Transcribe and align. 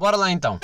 Bora 0.00 0.16
lá 0.16 0.30
então. 0.32 0.58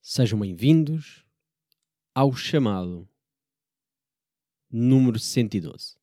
Sejam 0.00 0.38
bem-vindos 0.38 1.24
ao 2.14 2.32
chamado 2.36 3.08
número 4.70 5.18
112. 5.18 5.98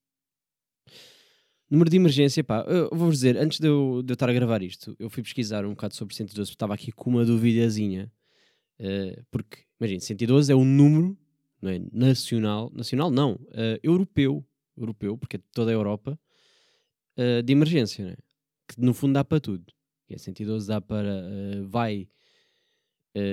Número 1.69 1.89
de 1.89 1.97
emergência, 1.97 2.43
pá, 2.43 2.63
vou-vos 2.91 3.15
dizer, 3.15 3.37
antes 3.37 3.59
de 3.59 3.67
eu, 3.67 4.03
de 4.03 4.11
eu 4.11 4.13
estar 4.13 4.29
a 4.29 4.33
gravar 4.33 4.61
isto, 4.61 4.95
eu 4.99 5.09
fui 5.09 5.23
pesquisar 5.23 5.65
um 5.65 5.71
bocado 5.71 5.95
sobre 5.95 6.13
112, 6.13 6.51
porque 6.51 6.55
estava 6.55 6.75
aqui 6.75 6.91
com 6.91 7.09
uma 7.09 7.25
duvidazinha, 7.25 8.11
uh, 8.79 9.25
porque, 9.31 9.63
imagina, 9.79 9.99
112 9.99 10.51
é 10.51 10.55
um 10.55 10.63
número, 10.63 11.17
não 11.59 11.71
é, 11.71 11.81
nacional, 11.91 12.71
nacional 12.71 13.09
não, 13.09 13.33
uh, 13.33 13.79
europeu, 13.81 14.45
europeu, 14.77 15.17
porque 15.17 15.37
é 15.37 15.39
de 15.39 15.45
toda 15.51 15.71
a 15.71 15.73
Europa, 15.73 16.19
uh, 17.17 17.41
de 17.41 17.51
emergência, 17.51 18.05
né? 18.05 18.15
que 18.67 18.79
no 18.79 18.93
fundo 18.93 19.13
dá 19.13 19.23
para 19.23 19.39
tudo. 19.39 19.65
E 20.07 20.13
a 20.13 20.19
112 20.19 20.67
dá 20.67 20.79
para, 20.79 21.23
vai, 21.67 22.07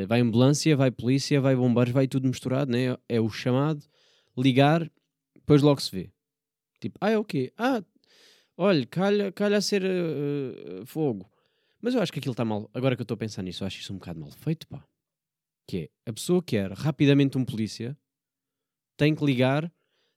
vai 0.08 0.20
ambulância, 0.20 0.74
vai 0.74 0.90
polícia, 0.90 1.38
vai 1.38 1.54
bombeiros, 1.54 1.92
vai 1.92 2.08
tudo 2.08 2.26
misturado, 2.26 2.72
né? 2.72 2.96
é 3.06 3.20
o 3.20 3.28
chamado, 3.28 3.84
ligar, 4.38 4.90
depois 5.34 5.60
logo 5.60 5.82
se 5.82 5.90
vê. 5.94 6.10
Tipo, 6.80 6.98
ah, 7.00 7.10
é 7.10 7.18
o 7.18 7.24
quê? 7.24 7.52
Ah, 7.58 7.82
olha, 8.56 8.86
calha, 8.86 9.32
calha 9.32 9.56
a 9.56 9.60
ser 9.60 9.82
uh, 9.84 10.86
fogo. 10.86 11.30
Mas 11.80 11.94
eu 11.94 12.00
acho 12.00 12.12
que 12.12 12.18
aquilo 12.18 12.32
está 12.32 12.44
mal. 12.44 12.70
Agora 12.72 12.94
que 12.94 13.02
eu 13.02 13.04
estou 13.04 13.16
a 13.16 13.18
pensar 13.18 13.42
nisso, 13.42 13.62
eu 13.62 13.66
acho 13.66 13.80
isso 13.80 13.92
um 13.92 13.98
bocado 13.98 14.20
mal 14.20 14.30
feito, 14.30 14.66
pá. 14.68 14.86
Que 15.66 15.90
é, 16.06 16.10
a 16.10 16.12
pessoa 16.12 16.42
quer 16.42 16.70
rapidamente 16.72 17.36
um 17.36 17.44
polícia, 17.44 17.96
tem 18.96 19.14
que 19.14 19.24
ligar, 19.24 19.72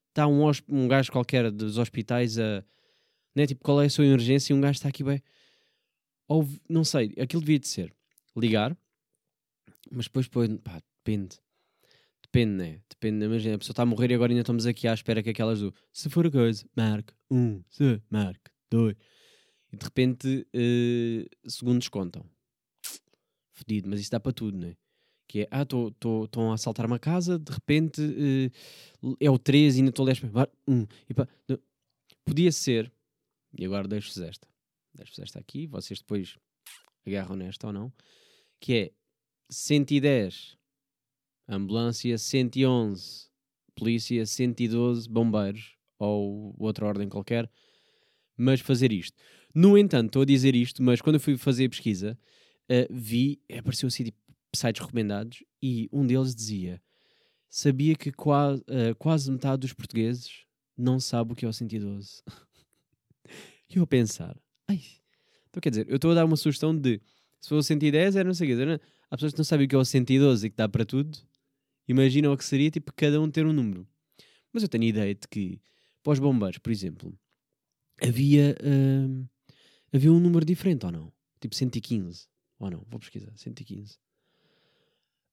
está 0.09 0.27
um, 0.27 0.49
um 0.69 0.87
gajo 0.87 1.11
qualquer 1.11 1.51
dos 1.51 1.77
hospitais 1.77 2.37
a. 2.37 2.63
Né, 3.35 3.45
tipo, 3.45 3.61
qual 3.63 3.81
é 3.81 3.87
a 3.87 3.89
sua 3.89 4.05
emergência 4.05 4.53
e 4.53 4.55
um 4.55 4.61
gajo 4.61 4.77
está 4.77 4.87
aqui 4.87 5.03
bem. 5.03 5.21
Ou, 6.27 6.47
não 6.69 6.85
sei, 6.85 7.13
aquilo 7.19 7.41
devia 7.41 7.59
de 7.59 7.67
ser 7.67 7.93
ligar, 8.35 8.77
mas 9.91 10.05
depois, 10.05 10.25
depois 10.25 10.49
pá, 10.63 10.81
depende. 11.03 11.37
Depende, 12.35 12.51
né? 12.51 12.81
Depende, 12.89 13.23
imagina, 13.23 13.55
a 13.55 13.57
pessoa 13.57 13.71
está 13.71 13.83
a 13.83 13.85
morrer 13.85 14.11
e 14.11 14.13
agora 14.13 14.29
ainda 14.29 14.41
estamos 14.41 14.65
aqui 14.65 14.89
à 14.89 14.93
espera 14.93 15.23
que 15.23 15.29
aquelas 15.29 15.61
do 15.61 15.73
se 15.93 16.09
for 16.09 16.27
a 16.27 16.29
coisa, 16.29 16.69
marque 16.75 17.13
um, 17.31 17.63
se, 17.69 18.01
marque 18.09 18.51
dois. 18.69 18.97
E 19.71 19.77
de 19.77 19.85
repente, 19.85 20.45
uh, 20.53 21.49
segundos 21.49 21.87
contam. 21.87 22.29
Fedido, 23.53 23.87
mas 23.89 24.01
isso 24.01 24.11
dá 24.11 24.19
para 24.19 24.33
tudo, 24.33 24.57
né? 24.57 24.75
Que 25.29 25.43
é, 25.43 25.47
ah, 25.49 25.61
estão 25.61 26.51
a 26.51 26.55
assaltar 26.55 26.85
uma 26.85 26.99
casa, 26.99 27.39
de 27.39 27.53
repente 27.53 28.01
uh, 28.01 29.15
é 29.17 29.31
o 29.31 29.39
3 29.39 29.75
e 29.75 29.79
ainda 29.79 29.91
estou 29.91 30.03
a 30.03 30.09
ler 30.09 30.19
um. 30.67 30.85
E 31.09 31.13
pá, 31.13 31.25
podia 32.25 32.51
ser, 32.51 32.91
e 33.57 33.63
agora 33.63 33.87
deixo-vos 33.87 34.17
esta, 34.17 34.45
deixo-vos 34.93 35.19
esta 35.19 35.39
aqui, 35.39 35.67
vocês 35.67 35.99
depois 35.99 36.37
agarram 37.07 37.37
nesta 37.37 37.67
ou 37.67 37.71
não, 37.71 37.93
que 38.59 38.73
é 38.73 38.91
110 39.49 40.57
ambulância 41.47 42.17
111, 42.17 43.29
polícia 43.75 44.25
112, 44.25 45.09
bombeiros 45.09 45.75
ou 45.99 46.55
outra 46.57 46.85
ordem 46.85 47.07
qualquer, 47.07 47.49
mas 48.37 48.59
fazer 48.59 48.91
isto. 48.91 49.17
No 49.53 49.77
entanto, 49.77 50.07
estou 50.07 50.21
a 50.23 50.25
dizer 50.25 50.55
isto, 50.55 50.83
mas 50.83 51.01
quando 51.01 51.15
eu 51.15 51.19
fui 51.19 51.37
fazer 51.37 51.65
a 51.65 51.69
pesquisa, 51.69 52.17
uh, 52.69 52.93
vi, 52.93 53.41
apareceu 53.57 53.87
assim 53.87 54.05
tipo, 54.05 54.17
sites 54.53 54.81
recomendados 54.81 55.43
e 55.61 55.89
um 55.91 56.05
deles 56.05 56.35
dizia: 56.35 56.81
sabia 57.49 57.95
que 57.95 58.11
quase, 58.11 58.61
uh, 58.63 58.95
quase 58.97 59.31
metade 59.31 59.61
dos 59.61 59.73
portugueses 59.73 60.45
não 60.77 60.99
sabe 60.99 61.31
o 61.31 61.35
que 61.35 61.45
é 61.45 61.47
o 61.47 61.53
112. 61.53 62.21
e 63.69 63.77
eu 63.77 63.83
a 63.83 63.87
pensar, 63.87 64.37
ai, 64.67 64.81
então 65.49 65.61
quer 65.61 65.69
dizer, 65.69 65.89
eu 65.89 65.95
estou 65.95 66.11
a 66.11 66.15
dar 66.15 66.25
uma 66.25 66.35
sugestão 66.35 66.77
de 66.77 67.01
se 67.39 67.49
for 67.49 67.55
o 67.55 67.63
110 67.63 68.15
era 68.15 68.27
não 68.27 68.33
sei 68.33 68.51
o 68.51 68.57
que, 68.57 68.81
há 69.09 69.15
pessoas 69.15 69.33
que 69.33 69.37
não 69.37 69.45
sabem 69.45 69.65
o 69.65 69.69
que 69.69 69.75
é 69.75 69.77
o 69.77 69.85
112 69.85 70.47
e 70.47 70.49
que 70.49 70.57
dá 70.57 70.67
para 70.67 70.83
tudo, 70.83 71.17
Imagina 71.87 72.31
o 72.31 72.37
que 72.37 72.43
seria 72.43 72.71
tipo 72.71 72.91
cada 72.93 73.19
um 73.21 73.29
ter 73.29 73.45
um 73.45 73.53
número. 73.53 73.87
Mas 74.51 74.63
eu 74.63 74.69
tenho 74.69 74.83
a 74.83 74.87
ideia 74.87 75.13
de 75.13 75.27
que 75.27 75.59
para 76.01 76.13
os 76.13 76.19
bombeiros, 76.19 76.57
por 76.59 76.71
exemplo, 76.71 77.17
havia, 78.01 78.55
uh, 78.61 79.29
havia 79.93 80.11
um 80.11 80.19
número 80.19 80.45
diferente 80.45 80.85
ou 80.85 80.91
não? 80.91 81.13
Tipo 81.39 81.55
115 81.55 82.27
ou 82.59 82.71
não? 82.71 82.85
Vou 82.87 82.99
pesquisar. 82.99 83.31
115. 83.35 83.97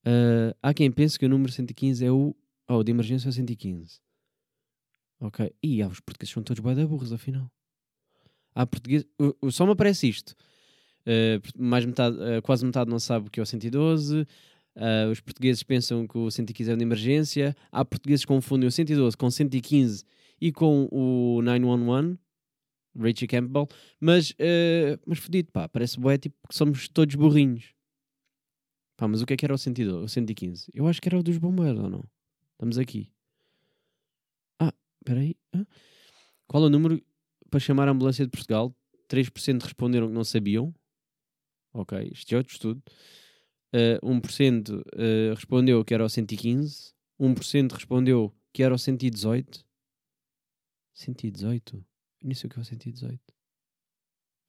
Uh, 0.04 0.56
há 0.60 0.74
quem 0.74 0.90
pense 0.90 1.18
que 1.18 1.26
o 1.26 1.28
número 1.28 1.52
115 1.52 2.04
é 2.04 2.10
o. 2.10 2.34
Oh, 2.68 2.82
de 2.82 2.90
emergência 2.90 3.28
é 3.28 3.30
o 3.30 3.32
115. 3.32 4.00
Ok. 5.20 5.54
E 5.62 5.82
ah, 5.82 5.88
os 5.88 6.00
portugueses 6.00 6.32
são 6.32 6.42
todos 6.42 6.62
da 6.62 6.86
burros, 6.86 7.12
afinal. 7.12 7.50
Há 8.54 8.66
portugueses. 8.66 9.06
Uh, 9.20 9.50
só 9.50 9.64
me 9.64 9.72
aparece 9.72 10.08
isto. 10.08 10.34
Uh, 11.06 11.40
mais 11.56 11.84
metade, 11.84 12.16
uh, 12.16 12.42
quase 12.42 12.64
metade 12.64 12.90
não 12.90 12.98
sabe 12.98 13.28
o 13.28 13.30
que 13.30 13.38
é 13.38 13.42
o 13.42 13.46
112. 13.46 14.26
Uh, 14.74 15.10
os 15.10 15.20
portugueses 15.20 15.62
pensam 15.62 16.06
que 16.06 16.16
o 16.16 16.30
115 16.30 16.72
é 16.72 16.76
de 16.76 16.82
emergência. 16.82 17.56
Há 17.70 17.84
portugueses 17.84 18.24
que 18.24 18.28
confundem 18.28 18.68
o 18.68 18.72
112 18.72 19.16
com 19.16 19.30
115 19.30 20.04
e 20.40 20.50
com 20.50 20.88
o 20.90 21.42
911, 21.42 22.18
Richie 22.96 23.26
Campbell. 23.26 23.68
Mas, 24.00 24.30
uh, 24.30 24.98
mas 25.06 25.18
fodido, 25.18 25.50
pá, 25.52 25.68
parece 25.68 26.00
bué, 26.00 26.16
tipo 26.16 26.36
que 26.48 26.54
somos 26.54 26.88
todos 26.88 27.14
burrinhos. 27.14 27.74
Pá, 28.96 29.06
mas 29.06 29.20
o 29.20 29.26
que 29.26 29.34
é 29.34 29.36
que 29.36 29.44
era 29.44 29.54
o 29.54 29.58
112, 29.58 30.04
o 30.04 30.08
115? 30.08 30.70
Eu 30.72 30.86
acho 30.86 31.00
que 31.00 31.08
era 31.08 31.18
o 31.18 31.22
dos 31.22 31.36
bombeiros, 31.36 31.80
ou 31.80 31.90
não? 31.90 32.04
Estamos 32.52 32.78
aqui. 32.78 33.10
Ah, 34.58 34.72
espera 35.00 35.20
aí. 35.20 35.36
Ah. 35.52 35.66
Qual 36.46 36.62
é 36.64 36.66
o 36.66 36.70
número 36.70 37.02
para 37.50 37.60
chamar 37.60 37.88
a 37.88 37.90
ambulância 37.90 38.24
de 38.24 38.30
Portugal? 38.30 38.74
3% 39.08 39.62
responderam 39.62 40.08
que 40.08 40.14
não 40.14 40.24
sabiam. 40.24 40.74
Ok, 41.74 42.10
este 42.12 42.34
é 42.34 42.38
outro 42.38 42.52
estudo 42.52 42.82
uh, 43.72 44.06
1% 44.06 44.70
uh, 44.70 45.34
respondeu 45.34 45.84
que 45.84 45.94
era 45.94 46.04
o 46.04 46.08
115, 46.08 46.92
1% 47.20 47.72
respondeu 47.72 48.34
que 48.52 48.62
era 48.62 48.74
o 48.74 48.78
118. 48.78 49.64
118? 50.94 51.76
Eu 51.76 51.84
nem 52.22 52.34
sei 52.34 52.48
o 52.48 52.50
que 52.50 52.58
é 52.58 52.62
o 52.62 52.64
118. 52.64 53.20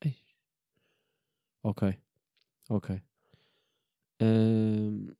Ei. 0.04 0.16
Ok. 1.62 1.98
Ok. 2.68 3.02
Uh, 4.22 5.14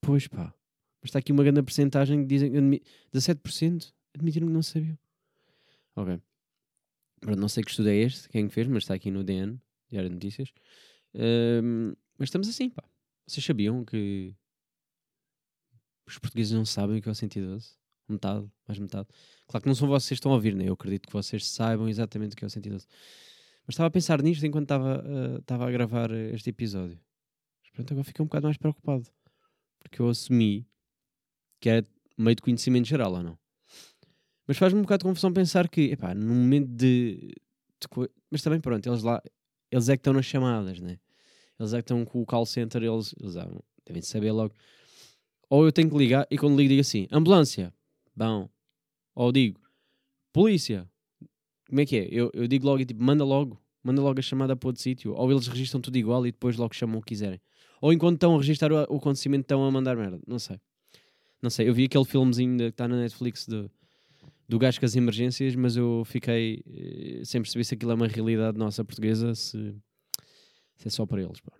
pois 0.00 0.26
pá. 0.28 0.52
Mas 1.00 1.10
está 1.10 1.18
aqui 1.18 1.32
uma 1.32 1.44
grande 1.44 1.62
porcentagem 1.62 2.22
que 2.22 2.26
dizem 2.26 2.50
que 2.50 2.82
17% 3.14 3.92
admitiram 4.14 4.48
que 4.48 4.52
não 4.52 4.62
sabiam. 4.62 4.98
Ok. 5.94 6.20
Não 7.36 7.48
sei 7.48 7.62
que 7.62 7.70
estudo 7.70 7.88
é 7.88 7.96
este, 7.96 8.28
quem 8.28 8.48
fez, 8.48 8.66
mas 8.66 8.82
está 8.82 8.94
aqui 8.94 9.10
no 9.10 9.24
DN, 9.24 9.58
Diário 9.88 10.08
de 10.08 10.14
Notícias. 10.14 10.50
Uh, 11.14 11.96
mas 12.18 12.28
estamos 12.28 12.48
assim, 12.48 12.68
pá. 12.68 12.84
Vocês 13.26 13.44
sabiam 13.44 13.84
que 13.84 14.34
os 16.06 16.18
portugueses 16.18 16.52
não 16.52 16.64
sabem 16.64 16.98
o 16.98 17.02
que 17.02 17.08
é 17.08 17.12
o 17.12 17.14
112? 17.14 17.70
Metade, 18.08 18.48
mais 18.68 18.78
metade. 18.78 19.08
Claro 19.48 19.62
que 19.62 19.68
não 19.68 19.74
são 19.74 19.88
vocês 19.88 20.08
que 20.08 20.14
estão 20.14 20.30
a 20.30 20.34
ouvir, 20.36 20.54
né? 20.54 20.68
Eu 20.68 20.74
acredito 20.74 21.06
que 21.06 21.12
vocês 21.12 21.44
saibam 21.44 21.88
exatamente 21.88 22.34
o 22.34 22.36
que 22.36 22.44
é 22.44 22.46
o 22.46 22.50
112. 22.50 22.86
Mas 23.66 23.74
estava 23.74 23.88
a 23.88 23.90
pensar 23.90 24.22
nisto 24.22 24.46
enquanto 24.46 24.66
estava, 24.66 25.04
uh, 25.04 25.38
estava 25.38 25.66
a 25.66 25.70
gravar 25.72 26.12
este 26.12 26.50
episódio. 26.50 27.00
Mas 27.60 27.72
pronto, 27.72 27.92
agora 27.92 28.04
fiquei 28.04 28.22
um 28.22 28.26
bocado 28.26 28.46
mais 28.46 28.56
preocupado. 28.56 29.10
Porque 29.80 30.00
eu 30.00 30.08
assumi 30.08 30.68
que 31.60 31.68
era 31.68 31.84
meio 32.16 32.36
de 32.36 32.42
conhecimento 32.42 32.86
geral 32.86 33.12
ou 33.12 33.22
não. 33.24 33.38
Mas 34.46 34.56
faz-me 34.56 34.78
um 34.78 34.82
bocado 34.82 35.00
de 35.00 35.08
confusão 35.08 35.32
pensar 35.32 35.68
que, 35.68 35.90
epá, 35.90 36.14
no 36.14 36.32
momento 36.32 36.68
de, 36.68 37.34
de, 37.80 38.10
Mas 38.30 38.42
também, 38.42 38.60
pronto, 38.60 38.88
eles 38.88 39.02
lá. 39.02 39.20
Eles 39.68 39.88
é 39.88 39.96
que 39.96 40.00
estão 40.00 40.12
nas 40.12 40.24
chamadas, 40.24 40.78
né? 40.80 41.00
Eles 41.58 41.72
é 41.72 41.78
que 41.78 41.82
estão 41.82 42.04
com 42.04 42.22
o 42.22 42.26
call 42.26 42.46
center, 42.46 42.82
eles, 42.82 43.14
eles 43.20 43.36
ah, 43.36 43.50
devem 43.84 44.02
saber 44.02 44.32
logo. 44.32 44.54
Ou 45.48 45.64
eu 45.64 45.72
tenho 45.72 45.88
que 45.88 45.96
ligar 45.96 46.26
e 46.30 46.36
quando 46.36 46.56
ligo 46.56 46.68
digo 46.68 46.80
assim, 46.80 47.06
ambulância, 47.10 47.72
bom. 48.14 48.48
Ou 49.14 49.32
digo, 49.32 49.60
polícia, 50.32 50.88
como 51.68 51.80
é 51.80 51.86
que 51.86 51.96
é? 51.96 52.08
Eu, 52.10 52.30
eu 52.34 52.46
digo 52.46 52.66
logo, 52.66 52.84
tipo, 52.84 53.02
manda 53.02 53.24
logo, 53.24 53.60
manda 53.82 54.02
logo 54.02 54.18
a 54.18 54.22
chamada 54.22 54.56
para 54.56 54.68
outro 54.68 54.82
sítio. 54.82 55.14
Ou 55.14 55.30
eles 55.30 55.46
registram 55.46 55.80
tudo 55.80 55.96
igual 55.96 56.26
e 56.26 56.32
depois 56.32 56.56
logo 56.56 56.74
chamam 56.74 56.98
o 56.98 57.02
que 57.02 57.08
quiserem. 57.08 57.40
Ou 57.80 57.92
enquanto 57.92 58.16
estão 58.16 58.34
a 58.34 58.38
registrar 58.38 58.72
o, 58.72 58.76
o 58.94 58.96
acontecimento 58.96 59.42
estão 59.42 59.64
a 59.64 59.70
mandar 59.70 59.96
merda, 59.96 60.20
não 60.26 60.38
sei. 60.38 60.60
Não 61.42 61.50
sei, 61.50 61.68
eu 61.68 61.74
vi 61.74 61.84
aquele 61.84 62.04
filmezinho 62.04 62.56
que 62.56 62.64
está 62.64 62.88
na 62.88 62.96
Netflix 62.96 63.46
de, 63.46 63.70
do 64.48 64.58
gajo 64.58 64.80
com 64.80 64.86
as 64.86 64.96
emergências, 64.96 65.54
mas 65.54 65.76
eu 65.76 66.02
fiquei 66.06 66.62
eh, 66.66 67.24
sem 67.24 67.42
perceber 67.42 67.64
se 67.64 67.74
aquilo 67.74 67.92
é 67.92 67.94
uma 67.94 68.08
realidade 68.08 68.58
nossa 68.58 68.84
portuguesa, 68.84 69.34
se 69.34 69.74
isso 70.76 70.88
é 70.88 70.90
só 70.90 71.06
para 71.06 71.22
eles. 71.22 71.40
Pá. 71.40 71.52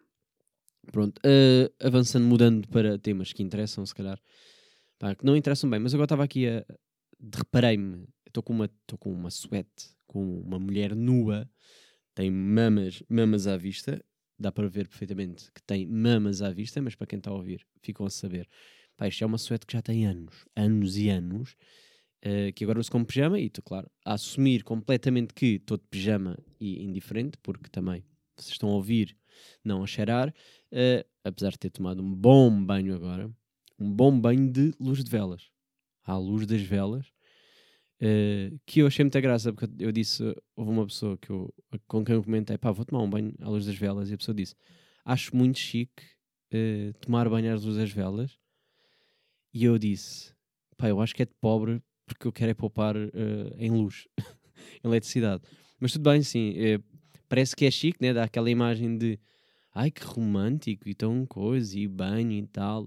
Pronto, 0.93 1.19
uh, 1.19 1.87
avançando, 1.87 2.27
mudando 2.27 2.69
para 2.69 2.99
temas 2.99 3.33
que 3.33 3.43
interessam, 3.43 3.85
se 3.85 3.95
calhar, 3.95 4.21
pá, 4.99 5.15
que 5.15 5.25
não 5.25 5.37
interessam 5.37 5.69
bem, 5.69 5.81
mas 5.81 5.95
agora 5.95 6.07
estava 6.07 6.25
aqui 6.25 6.47
a. 6.49 6.65
Reparei-me, 7.35 8.07
estou 8.27 8.43
com 8.43 8.53
uma 8.53 8.67
estou 8.67 8.99
com 8.99 9.13
uma 9.13 9.31
suéte, 9.31 9.97
com 10.07 10.41
uma 10.41 10.59
mulher 10.59 10.95
nua, 10.95 11.49
tem 12.15 12.31
mamas, 12.31 13.03
mamas 13.09 13.47
à 13.47 13.57
vista, 13.57 14.03
dá 14.39 14.53
para 14.53 14.69
ver 14.69 14.87
perfeitamente 14.89 15.51
que 15.53 15.63
tem 15.63 15.87
mamas 15.87 16.43
à 16.43 16.51
vista, 16.51 16.81
mas 16.81 16.95
para 16.95 17.07
quem 17.07 17.19
está 17.19 17.31
a 17.31 17.35
ouvir, 17.35 17.67
ficam 17.83 18.07
a 18.07 18.11
saber. 18.11 18.49
Pá, 18.97 19.09
isto 19.09 19.25
é 19.25 19.27
uma 19.27 19.39
suéte 19.39 19.67
que 19.67 19.73
já 19.73 19.83
tem 19.83 20.07
anos, 20.07 20.47
anos 20.55 20.97
e 20.97 21.09
anos, 21.09 21.57
uh, 22.25 22.53
que 22.55 22.65
agora 22.65 22.79
uso 22.79 22.91
como 22.91 23.05
pijama 23.05 23.39
e 23.41 23.47
estou, 23.47 23.63
claro, 23.63 23.91
a 24.05 24.15
assumir 24.15 24.63
completamente 24.63 25.35
que 25.35 25.57
estou 25.57 25.77
de 25.77 25.85
pijama 25.91 26.39
e 26.61 26.85
indiferente, 26.85 27.39
porque 27.43 27.69
também 27.71 28.05
vocês 28.43 28.53
estão 28.53 28.69
a 28.71 28.75
ouvir, 28.75 29.17
não 29.65 29.83
a 29.83 29.87
cheirar, 29.87 30.29
uh, 30.29 31.09
apesar 31.25 31.51
de 31.51 31.59
ter 31.59 31.71
tomado 31.71 32.03
um 32.03 32.15
bom 32.15 32.65
banho 32.65 32.95
agora, 32.95 33.31
um 33.79 33.93
bom 33.93 34.19
banho 34.19 34.51
de 34.51 34.73
luz 34.81 35.03
de 35.03 35.11
velas. 35.11 35.51
À 36.05 36.17
luz 36.17 36.47
das 36.47 36.63
velas, 36.63 37.07
uh, 38.01 38.59
que 38.65 38.81
eu 38.81 38.87
achei 38.87 39.05
muita 39.05 39.21
graça, 39.21 39.53
porque 39.53 39.69
eu 39.83 39.91
disse, 39.91 40.23
houve 40.55 40.71
uma 40.71 40.87
pessoa 40.87 41.19
que 41.19 41.31
eu, 41.31 41.53
com 41.87 42.05
quem 42.05 42.15
eu 42.15 42.23
comentei, 42.23 42.57
pá, 42.57 42.71
vou 42.71 42.85
tomar 42.85 43.03
um 43.03 43.11
banho 43.11 43.35
à 43.41 43.49
luz 43.49 43.67
das 43.67 43.77
velas, 43.77 44.11
e 44.11 44.15
a 44.15 44.17
pessoa 44.17 44.35
disse, 44.35 44.55
acho 45.05 45.35
muito 45.37 45.59
chique 45.59 46.03
uh, 46.53 46.93
tomar 47.01 47.29
banho 47.29 47.51
à 47.51 47.55
luz 47.55 47.77
das 47.77 47.91
velas, 47.91 48.39
e 49.53 49.65
eu 49.65 49.79
disse, 49.79 50.33
pá, 50.77 50.89
eu 50.89 51.01
acho 51.01 51.15
que 51.15 51.23
é 51.23 51.27
de 51.27 51.35
pobre, 51.41 51.83
porque 52.07 52.27
eu 52.27 52.33
quero 52.33 52.53
é 52.53 52.55
poupar 52.55 52.95
em 53.59 53.71
luz, 53.71 54.07
em 54.85 54.89
eletricidade. 54.89 55.43
Mas 55.81 55.93
tudo 55.93 56.09
bem, 56.09 56.23
sim, 56.23 56.55
parece 57.29 57.55
que 57.55 57.65
é 57.65 57.71
chique, 57.71 58.01
né? 58.01 58.13
Dá 58.13 58.25
aquela 58.25 58.51
imagem 58.51 58.97
de 58.97 59.19
ai 59.75 59.91
que 59.91 60.03
romântico 60.05 60.89
e 60.89 60.95
tão 60.95 61.27
coisa, 61.27 61.79
e 61.79 61.87
banho 61.87 62.33
e 62.33 62.47
tal. 62.47 62.85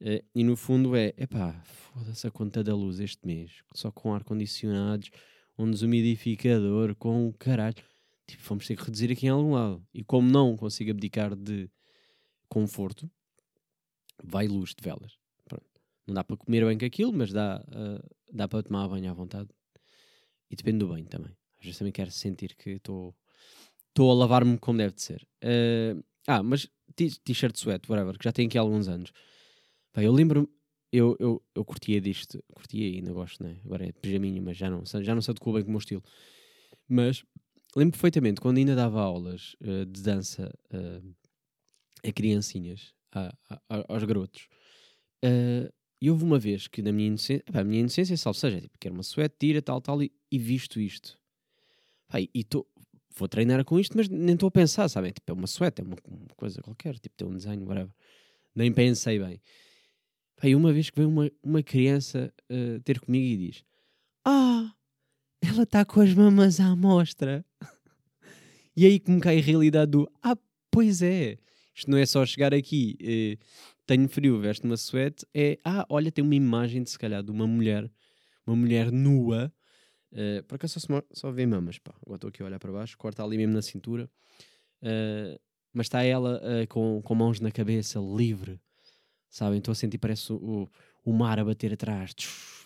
Uh, 0.00 0.24
e 0.34 0.42
no 0.42 0.56
fundo 0.56 0.96
é, 0.96 1.12
epá, 1.16 1.52
foda-se 1.64 2.26
a 2.26 2.30
conta 2.30 2.64
da 2.64 2.74
luz 2.74 2.98
este 2.98 3.24
mês, 3.26 3.62
só 3.74 3.92
com 3.92 4.14
ar-condicionados, 4.14 5.10
um 5.58 5.70
desumidificador, 5.70 6.94
com 6.96 7.28
o 7.28 7.32
caralho. 7.34 7.76
Tipo, 8.26 8.42
vamos 8.48 8.66
ter 8.66 8.76
que 8.76 8.84
reduzir 8.84 9.12
aqui 9.12 9.26
em 9.26 9.30
algum 9.30 9.52
lado. 9.52 9.86
E 9.92 10.02
como 10.02 10.28
não 10.30 10.56
consigo 10.56 10.90
abdicar 10.90 11.36
de 11.36 11.68
conforto, 12.48 13.10
vai 14.22 14.48
luz 14.48 14.74
de 14.74 14.82
velas. 14.82 15.18
Pronto. 15.44 15.66
Não 16.06 16.14
dá 16.14 16.24
para 16.24 16.36
comer 16.36 16.64
bem 16.64 16.78
com 16.78 16.84
aquilo, 16.84 17.12
mas 17.12 17.32
dá, 17.32 17.62
uh, 17.68 18.10
dá 18.32 18.48
para 18.48 18.62
tomar 18.62 18.88
banho 18.88 19.10
à 19.10 19.14
vontade. 19.14 19.50
E 20.50 20.56
depende 20.56 20.78
do 20.78 20.88
banho 20.88 21.06
também. 21.06 21.36
Às 21.58 21.64
vezes 21.64 21.78
também 21.78 21.92
quero 21.92 22.10
sentir 22.10 22.56
que 22.56 22.70
estou 22.70 23.14
estou 23.92 24.10
a 24.10 24.14
lavar-me 24.14 24.58
como 24.58 24.78
deve 24.78 24.94
de 24.94 25.02
ser. 25.02 25.26
Uh, 25.44 26.02
ah, 26.26 26.42
mas 26.42 26.68
t-shirt 26.96 27.56
sweat, 27.56 27.90
whatever, 27.90 28.18
que 28.18 28.24
já 28.24 28.32
tem 28.32 28.46
aqui 28.46 28.58
há 28.58 28.60
alguns 28.60 28.88
anos. 28.88 29.12
Bem, 29.94 30.06
eu 30.06 30.12
lembro-me, 30.12 30.48
eu, 30.90 31.16
eu, 31.18 31.42
eu 31.54 31.64
curtia 31.64 32.00
disto, 32.00 32.42
curtia 32.52 32.88
e 32.88 32.96
ainda 32.96 33.12
gosto, 33.12 33.42
né? 33.42 33.58
Agora 33.64 33.86
é 33.86 33.92
pijaminha, 33.92 34.40
mas 34.40 34.56
já 34.56 34.70
não, 34.70 34.82
já 34.84 35.14
não 35.14 35.22
se 35.22 35.30
adequou 35.30 35.54
bem 35.54 35.62
com 35.62 35.68
o 35.68 35.72
meu 35.72 35.78
estilo. 35.78 36.02
Mas 36.88 37.24
lembro 37.76 37.92
perfeitamente 37.92 38.40
quando 38.40 38.58
ainda 38.58 38.74
dava 38.74 39.00
aulas 39.00 39.54
uh, 39.60 39.86
de 39.86 40.02
dança 40.02 40.52
uh, 40.72 41.14
a 42.06 42.12
criancinhas, 42.12 42.94
a, 43.12 43.34
a, 43.48 43.84
aos 43.88 44.04
garotos. 44.04 44.48
Uh, 45.24 45.72
e 46.00 46.10
houve 46.10 46.24
uma 46.24 46.38
vez 46.38 46.66
que 46.66 46.82
na 46.82 46.90
minha 46.90 47.08
inocência, 47.08 47.44
a 47.52 47.62
minha 47.62 47.80
inocência, 47.80 48.16
salvo 48.16 48.38
seja, 48.38 48.60
tipo, 48.60 48.76
que 48.78 48.88
era 48.88 48.94
uma 48.94 49.04
suéte, 49.04 49.36
tira, 49.38 49.62
tal, 49.62 49.80
tal, 49.80 50.02
e, 50.02 50.12
e 50.30 50.38
visto 50.38 50.80
isto. 50.80 51.18
Pá, 52.08 52.20
e 52.20 52.28
estou 52.34 52.66
vou 53.14 53.28
treinar 53.28 53.64
com 53.64 53.78
isto, 53.78 53.96
mas 53.96 54.08
nem 54.08 54.34
estou 54.34 54.48
a 54.48 54.50
pensar, 54.50 54.88
sabem? 54.88 55.12
Tipo, 55.12 55.32
é 55.32 55.34
uma 55.34 55.46
suéte, 55.46 55.80
é 55.80 55.84
uma, 55.84 55.96
uma, 56.06 56.28
coisa 56.36 56.60
qualquer, 56.62 56.98
tipo, 56.98 57.16
tem 57.16 57.26
um 57.26 57.34
desenho, 57.34 57.66
whatever. 57.66 57.92
Nem 58.54 58.72
pensei 58.72 59.18
bem. 59.18 59.40
Aí 60.40 60.54
uma 60.54 60.72
vez 60.72 60.90
que 60.90 60.96
veio 60.96 61.08
uma, 61.08 61.30
uma 61.42 61.62
criança 61.62 62.32
uh, 62.50 62.80
ter 62.80 63.00
comigo 63.00 63.24
e 63.24 63.36
diz: 63.48 63.64
Ah, 64.24 64.72
ela 65.40 65.62
está 65.62 65.84
com 65.84 66.00
as 66.00 66.12
mamas 66.12 66.60
à 66.60 66.66
amostra. 66.66 67.44
e 68.76 68.86
aí 68.86 68.98
que 68.98 69.10
me 69.10 69.20
cai 69.20 69.38
a 69.38 69.42
realidade 69.42 69.92
do: 69.92 70.10
Ah, 70.22 70.36
pois 70.70 71.02
é. 71.02 71.38
Isto 71.74 71.90
não 71.90 71.96
é 71.96 72.04
só 72.04 72.26
chegar 72.26 72.52
aqui, 72.52 72.98
uh, 73.00 73.44
tenho 73.86 74.08
frio, 74.08 74.40
veste 74.40 74.64
uma 74.64 74.76
suéte. 74.76 75.24
É, 75.34 75.58
ah, 75.64 75.86
olha, 75.88 76.12
tem 76.12 76.24
uma 76.24 76.34
imagem 76.34 76.82
de 76.82 76.90
se 76.90 76.98
calhar 76.98 77.22
de 77.22 77.30
uma 77.30 77.46
mulher, 77.46 77.90
uma 78.46 78.56
mulher 78.56 78.92
nua 78.92 79.52
Uh, 80.12 80.42
por 80.44 80.56
acaso 80.56 80.78
só, 80.78 81.02
só 81.10 81.30
vê 81.30 81.46
mamas, 81.46 81.78
pá. 81.78 81.94
Agora 82.02 82.16
estou 82.16 82.28
aqui 82.28 82.42
a 82.42 82.46
olhar 82.46 82.58
para 82.58 82.72
baixo, 82.72 82.96
corta 82.98 83.24
ali 83.24 83.36
mesmo 83.36 83.54
na 83.54 83.62
cintura. 83.62 84.10
Uh, 84.82 85.40
mas 85.72 85.86
está 85.86 86.02
ela 86.02 86.40
uh, 86.40 86.68
com, 86.68 87.00
com 87.02 87.14
mãos 87.14 87.40
na 87.40 87.50
cabeça, 87.50 87.98
livre, 87.98 88.60
sabem? 89.30 89.58
Estou 89.58 89.72
a 89.72 89.74
sentir, 89.74 89.98
parece 89.98 90.32
o, 90.32 90.68
o 91.04 91.12
mar 91.12 91.38
a 91.38 91.44
bater 91.44 91.72
atrás 91.72 92.14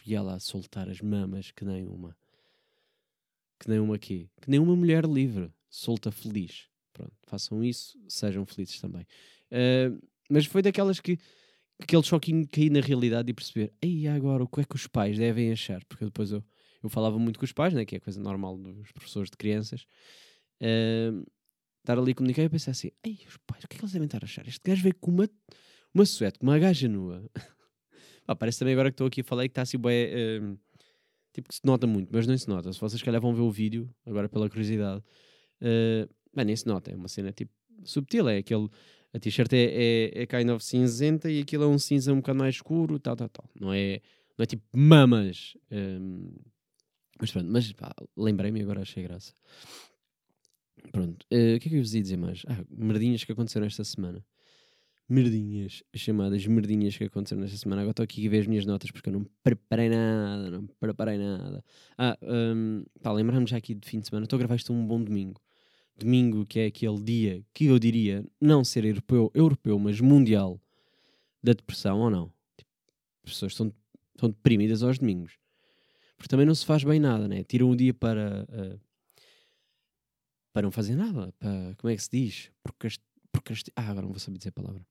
e 0.05 0.15
ela 0.15 0.35
a 0.35 0.41
soltar 0.41 0.89
as 0.89 1.01
mamas, 1.01 1.51
que 1.53 1.65
nem 1.65 1.87
uma. 1.87 2.17
Que 3.59 3.71
nem 3.71 3.79
uma 3.79 3.95
aqui. 3.95 4.29
Que 4.41 4.51
nem 4.51 4.61
uma 4.61 4.75
mulher 4.75 5.05
livre, 5.05 5.53
solta 5.69 6.11
feliz. 6.11 6.69
Pronto, 6.93 7.13
façam 7.27 7.63
isso, 7.63 7.99
sejam 8.09 8.45
felizes 8.45 8.81
também. 8.81 9.07
Uh, 9.53 10.01
mas 10.29 10.47
foi 10.47 10.63
daquelas 10.63 10.99
que 10.99 11.19
aquele 11.79 12.03
choquinho 12.03 12.47
cair 12.49 12.71
na 12.71 12.81
realidade 12.81 13.31
e 13.31 13.35
perceber, 13.35 13.73
aí 13.83 14.09
agora 14.09 14.43
o 14.43 14.49
que 14.49 14.61
é 14.61 14.65
que 14.65 14.75
os 14.75 14.87
pais 14.87 15.19
devem 15.19 15.53
achar? 15.53 15.85
Porque 15.85 16.05
depois 16.05 16.33
eu 16.33 16.43
eu 16.83 16.89
falava 16.89 17.19
muito 17.19 17.39
com 17.39 17.45
os 17.45 17.53
pais, 17.53 17.75
né, 17.75 17.85
que 17.85 17.97
é 17.97 18.01
coisa 18.01 18.21
normal 18.21 18.57
dos 18.59 18.93
professores 18.93 19.31
de 19.31 19.37
crianças. 19.37 19.87
Uh, 20.61 21.25
estar 21.87 21.99
ali 21.99 22.13
a 22.13 22.15
comunicar 22.15 22.43
e 22.43 22.47
eu 22.47 22.51
pensei 22.51 22.71
assim: 22.73 22.91
Ei, 23.05 23.21
os 23.27 23.37
pais, 23.47 23.65
o 23.65 23.69
que 23.69 23.77
é 23.77 23.79
que 23.79 23.85
eles 23.85 23.93
devem 23.93 24.07
estar 24.07 24.23
a 24.23 24.25
achar? 24.25 24.47
Este 24.47 24.61
gajo 24.65 24.83
veio 24.83 24.95
com 24.97 25.11
uma, 25.11 25.29
uma 25.95 26.05
suéte, 26.05 26.39
com 26.39 26.47
uma 26.47 26.59
gaja 26.59 26.89
nua. 26.89 27.25
ah, 28.27 28.35
parece 28.35 28.59
também 28.59 28.75
agora 28.75 28.91
que 28.91 28.95
estou 28.95 29.07
aqui 29.07 29.21
a 29.21 29.25
falar 29.25 29.43
que 29.43 29.53
está 29.53 29.63
assim, 29.63 29.79
bem, 29.79 30.07
uh, 30.43 30.59
tipo 31.33 31.49
que 31.49 31.55
se 31.55 31.61
nota 31.65 31.87
muito, 31.87 32.11
mas 32.13 32.27
não 32.27 32.37
se 32.37 32.49
nota. 32.49 32.73
Se 32.73 32.81
vocês, 32.81 33.03
calhar, 33.03 33.21
vão 33.21 33.35
ver 33.35 33.43
o 33.43 33.51
vídeo, 33.51 33.89
agora 34.05 34.29
pela 34.29 34.49
curiosidade, 34.49 35.03
uh, 35.61 36.09
bem, 36.35 36.45
nem 36.45 36.57
se 36.57 36.67
nota. 36.67 36.91
É 36.91 36.97
uma 36.97 37.09
cena 37.09 37.33
tipo 37.33 37.53
subtil, 37.85 38.29
é 38.29 38.39
aquele. 38.39 38.69
A 39.15 39.19
t-shirt 39.19 39.51
é, 39.55 39.57
é, 39.57 40.23
é 40.23 40.27
kind 40.27 40.51
of 40.51 40.63
cinzenta 40.63 41.31
e 41.31 41.41
aquilo 41.41 41.65
é 41.65 41.67
um 41.67 41.79
cinza 41.79 42.13
um 42.13 42.17
bocado 42.17 42.39
mais 42.39 42.57
escuro, 42.57 42.99
tal, 42.99 43.17
tal, 43.17 43.29
tal. 43.31 43.49
Não 43.59 43.73
é, 43.73 44.03
não 44.37 44.43
é 44.43 44.47
tipo 44.47 44.63
mamas. 44.77 45.57
Um, 45.71 46.35
mas 47.21 47.31
pronto, 47.31 47.49
mas 47.51 47.73
lembrei-me 48.17 48.63
agora 48.63 48.83
achei 48.83 49.03
graça. 49.03 49.33
Pronto, 50.93 51.27
uh, 51.33 51.57
o 51.57 51.61
que 51.61 51.69
é 51.69 51.71
que 51.71 51.75
eu 51.75 51.83
vos 51.83 51.95
ia 51.95 52.03
dizer 52.03 52.17
mais? 52.17 52.43
Ah, 52.47 52.65
merdinhas 52.71 53.25
que 53.25 53.33
aconteceram 53.33 53.67
esta 53.67 53.85
semana. 53.85 54.25
Merdinhas, 55.09 55.85
as 55.95 56.01
chamadas 56.01 56.45
merdinhas 56.47 56.97
que 56.97 57.05
aconteceram 57.05 57.45
esta 57.45 57.57
semana. 57.57 57.83
Agora 57.83 57.93
estou 57.93 58.05
aqui 58.05 58.27
a 58.27 58.31
ver 58.31 58.41
as 58.41 58.47
minhas 58.47 58.67
notas 58.67 58.91
porque 58.91 59.09
eu 59.09 59.13
não 59.13 59.27
preparei 59.43 59.89
nada, 59.89 60.51
não 60.51 60.67
preparei 60.81 61.17
nada. 61.17 61.65
Ah, 61.97 62.19
um, 62.23 62.85
pá, 63.01 63.13
lembrar-me 63.13 63.47
já 63.47 63.57
aqui 63.57 63.75
de 63.75 63.89
fim 63.89 64.01
de 64.01 64.09
semana. 64.09 64.25
Estou 64.25 64.37
a 64.37 64.41
gravar 64.41 64.57
isto 64.57 64.73
um 64.73 64.87
bom 64.87 65.03
domingo. 65.03 65.41
Domingo 65.97 66.45
que 66.45 66.59
é 66.61 66.67
aquele 66.67 67.01
dia 67.01 67.45
que 67.55 67.67
eu 67.67 67.79
diria 67.79 68.25
não 68.41 68.65
ser 68.65 68.85
europeu, 68.85 69.31
europeu 69.35 69.79
mas 69.79 70.01
mundial 70.01 70.61
da 71.43 71.53
depressão 71.53 72.01
ou 72.01 72.11
não. 72.11 72.33
Tipo, 72.57 72.71
as 73.25 73.33
pessoas 73.33 73.53
estão, 73.53 73.73
estão 74.15 74.29
deprimidas 74.29 74.83
aos 74.83 74.99
domingos 74.99 75.39
porque 76.17 76.29
também 76.29 76.47
não 76.47 76.55
se 76.55 76.65
faz 76.65 76.83
bem 76.83 76.99
nada, 76.99 77.29
né? 77.29 77.45
Tiram 77.45 77.71
um 77.71 77.77
dia 77.77 77.93
para, 77.93 78.45
uh, 78.45 78.81
para 80.53 80.63
não 80.63 80.71
fazer 80.71 80.97
nada. 80.97 81.33
Para, 81.39 81.75
como 81.77 81.91
é 81.91 81.97
que 81.97 82.03
se 82.03 82.11
diz? 82.11 82.51
Procrast, 83.31 83.71
ah, 83.77 83.91
agora 83.91 84.03
não 84.07 84.13
vou 84.13 84.19
saber 84.19 84.39
dizer 84.39 84.49
a 84.49 84.53
palavra. 84.53 84.87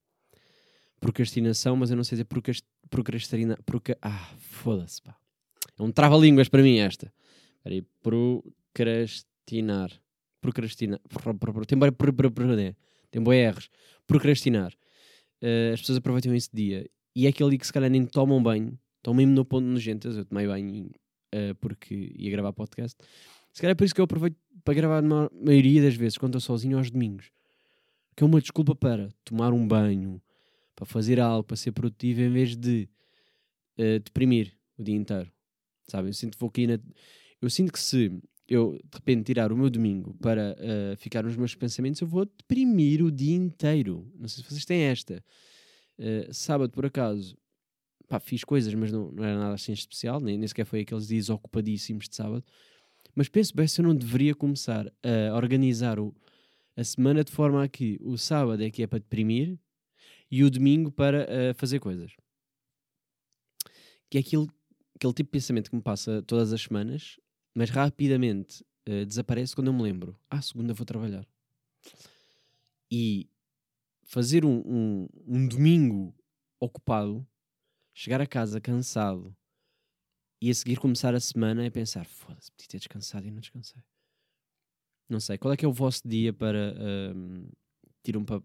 Procrastinação, 1.00 1.75
mas 1.75 1.89
eu 1.89 1.98
não 1.98 2.03
sei 2.03 2.17
dizer 2.17 2.25
procrast, 2.25 2.63
procrastina. 2.89 3.58
Proca, 3.65 3.98
ah, 4.01 4.34
foda-se, 4.38 5.01
pá. 5.01 5.17
É 5.77 5.84
um 5.84 5.91
trava-línguas 5.91 6.48
para 6.48 6.62
mim 6.62 6.77
esta. 6.77 7.12
Espera 7.58 7.75
aí, 7.75 7.82
procrastinar. 8.01 9.91
Procrastinar. 10.39 11.01
Tem 11.67 11.77
boi, 11.77 11.91
tem. 13.12 13.70
Procrastinar. 14.08 14.74
Uh, 15.41 15.74
as 15.74 15.82
pessoas 15.82 15.98
aproveitam 15.98 16.34
esse 16.36 16.50
dia. 16.53 16.89
E 17.15 17.25
é 17.25 17.29
aquele 17.29 17.58
que 17.58 17.65
se 17.65 17.74
calhar 17.74 17.89
nem 17.89 18.05
tomam 18.05 18.41
banho. 18.41 18.77
Estão 18.98 19.13
mesmo 19.13 19.34
no 19.34 19.44
ponto 19.44 19.65
nojentas. 19.65 20.15
Eu 20.15 20.25
tomei 20.25 20.48
banho 20.48 20.91
uh, 21.36 21.56
porque 21.56 22.13
ia 22.15 22.32
gravar 22.32 22.54
podcast. 22.54 22.98
Se 23.51 23.62
calhar 23.62 23.72
é 23.72 23.75
por 23.75 23.86
isso 23.86 23.94
que 23.94 24.01
eu 24.01 24.06
aproveito 24.06 24.38
para 24.63 24.74
gravar 24.74 25.01
na 25.01 25.30
maioria 25.32 25.82
das 25.82 25.96
vezes 25.96 26.18
quando 26.18 26.38
estou 26.38 26.56
sozinho 26.56 26.77
aos 26.77 26.89
domingos. 26.89 27.32
Que 28.15 28.24
é 28.24 28.25
uma 28.25 28.42
desculpa 28.42 28.75
para 28.75 29.10
tomar 29.24 29.54
um 29.54 29.68
banho, 29.68 30.22
para 30.75 30.86
fazer 30.86 31.20
algo, 31.20 31.44
para 31.44 31.56
ser 31.56 31.72
produtivo, 31.72 32.22
em 32.22 32.30
vez 32.30 32.56
de 32.56 32.89
uh, 33.77 34.00
deprimir 34.00 34.54
o 34.77 34.84
dia 34.84 34.96
inteiro. 34.96 35.32
Sabe? 35.88 36.10
Eu 36.10 36.13
sinto, 36.13 36.38
vou 36.38 36.51
na... 36.68 36.80
eu 37.42 37.50
sinto 37.50 37.72
que 37.72 37.80
se 37.80 38.12
eu 38.48 38.74
de 38.74 38.98
repente 38.98 39.25
tirar 39.25 39.51
o 39.51 39.58
meu 39.58 39.70
domingo 39.70 40.13
para 40.22 40.56
uh, 40.60 40.98
ficar 40.98 41.24
nos 41.24 41.36
meus 41.36 41.56
pensamentos, 41.56 42.01
eu 42.01 42.08
vou 42.08 42.25
deprimir 42.25 43.04
o 43.04 43.12
dia 43.12 43.36
inteiro. 43.36 44.12
Não 44.18 44.27
sei 44.27 44.44
se 44.44 44.50
vocês 44.50 44.65
têm 44.65 44.82
esta. 44.82 45.24
Uh, 45.98 46.34
sábado, 46.34 46.72
por 46.72 46.86
acaso, 46.86 47.38
pá, 48.08 48.20
fiz 48.20 48.44
coisas, 48.44 48.74
mas 48.74 48.92
não, 48.92 49.12
não 49.12 49.24
era 49.24 49.38
nada 49.38 49.54
assim 49.54 49.72
especial, 49.72 50.20
nem, 50.20 50.38
nem 50.38 50.48
sequer 50.48 50.66
foi 50.66 50.82
aqueles 50.82 51.08
dias 51.08 51.30
ocupadíssimos 51.30 52.08
de 52.08 52.16
sábado. 52.16 52.44
Mas 53.14 53.30
penso 53.30 53.56
bem 53.56 53.68
se 53.68 53.82
eu 53.82 53.86
não 53.86 53.96
deveria 53.96 54.36
começar 54.36 54.92
a 55.04 55.36
organizar 55.36 56.00
o, 56.00 56.14
a 56.76 56.84
semana 56.84 57.24
de 57.24 57.32
forma 57.32 57.64
a 57.64 57.68
que 57.68 57.98
o 58.02 58.18
sábado 58.18 58.62
é 58.62 58.70
que 58.70 58.84
é 58.84 58.88
para 58.88 59.00
deprimir 59.00 59.58
e 60.30 60.44
o 60.44 60.50
domingo 60.50 60.92
para 60.92 61.24
uh, 61.24 61.54
fazer 61.56 61.80
coisas. 61.80 62.12
Que 64.10 64.18
é 64.18 64.22
aquilo, 64.22 64.50
aquele 64.96 65.14
tipo 65.14 65.28
de 65.28 65.32
pensamento 65.32 65.70
que 65.70 65.76
me 65.76 65.82
passa 65.82 66.22
todas 66.24 66.52
as 66.52 66.62
semanas, 66.62 67.18
mas 67.54 67.70
rapidamente 67.70 68.64
uh, 68.90 69.06
desaparece 69.06 69.56
quando 69.56 69.68
eu 69.68 69.74
me 69.74 69.84
lembro. 69.84 70.20
Ah, 70.30 70.42
segunda 70.42 70.74
vou 70.74 70.86
trabalhar. 70.86 71.26
E 72.92 73.30
fazer 74.04 74.44
um, 74.44 74.62
um, 74.66 75.08
um 75.26 75.48
domingo 75.48 76.14
ocupado, 76.60 77.26
chegar 77.96 78.22
a 78.22 78.28
casa 78.28 78.62
cansado 78.62 79.36
e 80.42 80.52
a 80.52 80.54
seguir 80.54 80.78
começar 80.78 81.16
a 81.16 81.20
semana 81.20 81.66
é 81.66 81.70
pensar: 81.72 82.06
foda-se, 82.06 82.52
podia 82.52 82.68
ter 82.68 82.78
descansado 82.78 83.25
e 83.25 83.32
não 83.32 83.40
descansei. 83.40 83.82
Não 85.10 85.20
sei, 85.20 85.38
qual 85.38 85.54
é 85.54 85.58
que 85.58 85.66
é 85.66 85.68
o 85.68 85.74
vosso 85.74 86.08
dia 86.08 86.34
para 86.34 86.75
um, 87.16 87.48
tirar 88.04 88.20
um 88.20 88.25
para, 88.25 88.42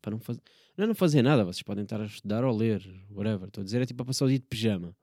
para 0.00 0.10
não 0.10 0.18
fazer. 0.18 0.42
Não 0.76 0.84
é 0.84 0.86
não 0.88 0.94
fazer 0.94 1.22
nada, 1.22 1.44
vocês 1.44 1.62
podem 1.62 1.84
estar 1.84 2.00
a 2.00 2.06
estudar 2.06 2.44
ou 2.44 2.56
ler, 2.56 2.82
whatever. 3.10 3.48
Estou 3.48 3.62
a 3.62 3.64
dizer, 3.64 3.80
é 3.82 3.86
tipo 3.86 4.02
a 4.02 4.06
passar 4.06 4.24
o 4.24 4.28
dia 4.28 4.38
de 4.38 4.46
pijama. 4.46 4.96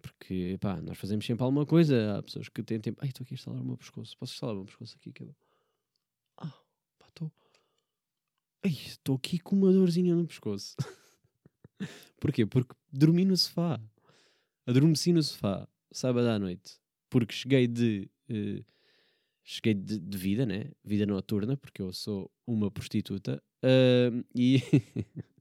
Porque, 0.00 0.56
pá, 0.60 0.80
nós 0.80 0.96
fazemos 0.96 1.26
sempre 1.26 1.42
alguma 1.42 1.66
coisa. 1.66 2.18
Há 2.18 2.22
pessoas 2.22 2.48
que 2.48 2.62
têm 2.62 2.80
tempo. 2.80 3.00
Ai, 3.02 3.08
estou 3.08 3.24
aqui 3.24 3.34
a 3.34 3.36
instalar 3.36 3.60
o 3.60 3.64
meu 3.64 3.76
pescoço. 3.76 4.16
Posso 4.16 4.32
instalar 4.32 4.54
o 4.54 4.58
meu 4.58 4.66
pescoço 4.66 4.96
aqui? 4.96 5.12
Que 5.12 5.24
eu... 5.24 5.34
Ah, 6.36 6.54
pá, 6.98 7.08
estou. 7.08 7.32
Ai, 8.64 8.70
estou 8.70 9.16
aqui 9.16 9.38
com 9.40 9.56
uma 9.56 9.72
dorzinha 9.72 10.14
no 10.14 10.26
pescoço. 10.26 10.76
Porquê? 12.20 12.46
Porque 12.46 12.74
dormi 12.92 13.24
no 13.24 13.36
sofá. 13.36 13.80
Adormeci 14.66 15.12
no 15.12 15.22
sofá, 15.22 15.68
sábado 15.90 16.28
à 16.28 16.38
noite. 16.38 16.78
Porque 17.08 17.34
cheguei 17.34 17.66
de. 17.66 18.10
Uh, 18.30 18.64
cheguei 19.42 19.74
de, 19.74 19.98
de, 19.98 20.18
vida, 20.18 20.44
né? 20.44 20.70
Vida 20.84 21.06
noturna, 21.06 21.56
porque 21.56 21.80
eu 21.80 21.92
sou 21.92 22.30
uma 22.46 22.70
prostituta. 22.70 23.42
Uh, 23.62 24.24
e, 24.34 24.62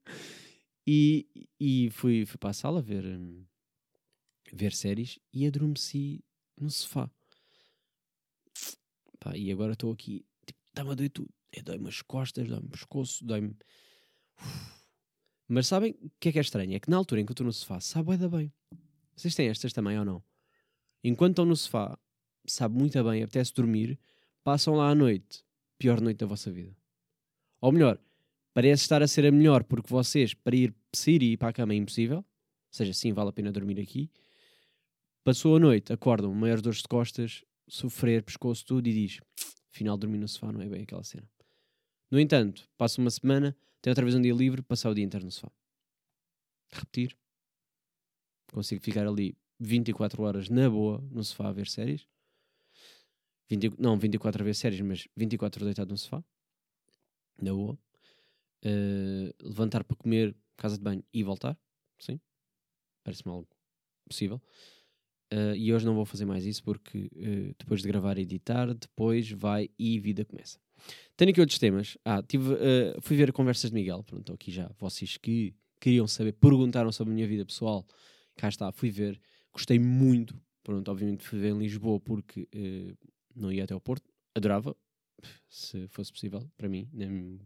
e, 0.88 1.28
e 1.60 1.90
fui, 1.92 2.26
fui 2.26 2.38
para 2.38 2.52
a 2.52 2.54
sala 2.54 2.82
ver, 2.82 3.04
ver 4.54 4.74
séries 4.74 5.20
e 5.34 5.46
adormeci 5.46 6.24
no 6.60 6.70
sofá. 6.70 7.12
Pá, 9.20 9.36
e 9.36 9.52
agora 9.52 9.74
estou 9.74 9.92
aqui, 9.92 10.26
tipo, 10.46 10.60
está-me 10.68 10.92
a 10.92 10.96
doer 10.96 11.10
tudo. 11.10 11.30
É, 11.52 11.62
dói-me 11.62 11.90
as 11.90 12.02
costas, 12.02 12.48
dói-me 12.48 12.68
o 12.68 12.70
pescoço, 12.70 13.26
dói-me. 13.26 13.56
Mas 15.48 15.68
sabem 15.68 15.96
o 16.02 16.12
que 16.20 16.30
é 16.30 16.32
que 16.34 16.38
é 16.40 16.42
estranho? 16.42 16.76
É 16.76 16.80
que 16.80 16.90
na 16.90 16.98
altura 16.98 17.22
em 17.22 17.26
que 17.26 17.32
eu 17.32 17.34
estou 17.34 17.46
no 17.46 17.54
sofá, 17.54 17.80
sabe 17.80 18.12
ainda 18.12 18.28
bem. 18.28 18.52
Vocês 19.16 19.34
têm 19.34 19.48
estas 19.48 19.72
também 19.72 19.98
ou 19.98 20.04
não? 20.04 20.24
Enquanto 21.04 21.32
estão 21.32 21.46
no 21.46 21.56
sofá, 21.56 21.98
sabe 22.46 22.76
muito 22.76 23.02
bem, 23.04 23.24
apetece 23.24 23.54
dormir, 23.54 23.98
passam 24.44 24.76
lá 24.76 24.90
à 24.90 24.96
noite, 24.96 25.44
pior 25.78 26.02
noite 26.02 26.18
da 26.18 26.26
vossa 26.26 26.52
vida. 26.52 26.76
Ou 27.62 27.72
melhor, 27.72 28.00
parece 28.54 28.84
estar 28.84 29.02
a 29.02 29.08
ser 29.08 29.26
a 29.26 29.32
melhor 29.32 29.64
porque 29.64 29.90
vocês, 29.90 30.34
para 30.34 30.56
ir 30.56 30.76
sair 30.94 31.22
e 31.24 31.34
ir 31.34 31.38
para 31.38 31.50
a 31.50 31.54
cama 31.54 31.74
é 31.74 31.78
impossível, 31.78 32.18
ou 32.18 32.26
seja, 32.70 32.94
sim, 32.94 33.14
vale 33.14 33.30
a 33.30 33.34
pena 33.34 33.52
dormir 33.52 33.80
aqui. 33.80 34.12
Passou 35.24 35.56
a 35.56 35.60
noite, 35.60 35.94
acordam, 35.94 36.34
maiores 36.34 36.62
dores 36.62 36.82
de 36.82 36.88
costas, 36.88 37.44
sofrer, 37.68 38.24
pescoço, 38.24 38.66
tudo, 38.66 38.88
e 38.88 38.94
diz: 38.94 39.20
final 39.70 39.98
dormir 39.98 40.18
no 40.18 40.28
sofá 40.28 40.52
não 40.52 40.62
é 40.62 40.68
bem 40.68 40.84
aquela 40.84 41.04
cena. 41.04 41.30
No 42.10 42.20
entanto, 42.20 42.70
passa 42.78 43.02
uma 43.02 43.10
semana, 43.10 43.56
tem 43.82 43.92
outra 43.92 44.04
vez 44.04 44.16
um 44.16 44.22
dia 44.22 44.34
livre, 44.34 44.62
passar 44.62 44.90
o 44.90 44.94
dia 44.94 45.04
inteiro 45.04 45.26
no 45.26 45.32
sofá. 45.32 45.52
Repetir. 46.72 47.18
Consigo 48.52 48.82
ficar 48.82 49.08
ali 49.08 49.38
24 49.60 50.24
horas 50.24 50.50
na 50.50 50.70
boa 50.70 51.00
no 51.12 51.24
sofá 51.24 51.50
a 51.50 51.52
ver 51.52 51.68
séries. 51.68 52.08
20, 53.50 53.80
não 53.80 53.98
24 53.98 54.42
a 54.42 54.46
ver 54.46 54.56
séries, 54.56 54.82
mas 54.82 55.08
24 55.16 55.64
deitado 55.64 55.92
no 55.92 55.98
sofá. 55.98 56.24
Na 57.42 57.54
boa. 57.54 57.78
Uh, 58.66 59.32
levantar 59.42 59.84
para 59.84 59.96
comer, 59.96 60.36
casa 60.58 60.78
de 60.78 60.84
banho 60.84 61.04
e 61.14 61.24
voltar. 61.24 61.58
Sim. 62.00 62.20
Parece-me 63.04 63.32
algo 63.32 63.48
possível. 64.08 64.42
Uh, 65.34 65.56
e 65.56 65.74
hoje 65.74 65.86
não 65.86 65.94
vou 65.94 66.06
fazer 66.06 66.26
mais 66.26 66.46
isso 66.46 66.64
porque 66.64 67.10
uh, 67.14 67.56
depois 67.60 67.82
de 67.82 67.88
gravar 67.88 68.18
e 68.18 68.22
editar, 68.22 68.74
depois 68.74 69.30
vai 69.32 69.70
e 69.78 70.00
vida 70.00 70.26
começa. 70.26 70.60
Tenho 71.16 71.32
aqui 71.32 71.40
outros 71.40 71.60
temas. 71.60 71.98
Ah, 72.06 72.22
tive, 72.22 72.54
uh, 72.54 73.02
fui 73.02 73.16
ver 73.16 73.32
conversas 73.32 73.72
de 73.72 73.76
Miguel. 73.76 74.04
Pronto, 74.04 74.34
aqui 74.34 74.52
já. 74.52 74.70
Vocês 74.80 75.18
que 75.18 75.54
queriam 75.80 76.08
saber, 76.08 76.34
perguntaram 76.34 76.92
sobre 76.92 77.12
a 77.12 77.16
minha 77.16 77.28
vida 77.28 77.46
pessoal. 77.46 77.86
Cá 78.36 78.50
está, 78.50 78.72
fui 78.72 78.90
ver. 78.90 79.20
Gostei 79.52 79.80
muito. 79.80 80.40
Pronto, 80.64 80.90
obviamente 80.92 81.24
fui 81.24 81.40
ver 81.40 81.50
em 81.50 81.60
Lisboa 81.60 82.00
porque 82.00 82.48
não 83.36 83.52
ia 83.52 83.64
até 83.64 83.74
ao 83.74 83.82
Porto. 83.82 84.12
Adorava, 84.36 84.76
se 85.50 85.88
fosse 85.88 86.12
possível, 86.12 86.48
para 86.58 86.68
mim. 86.68 86.90
Nem, 86.94 87.40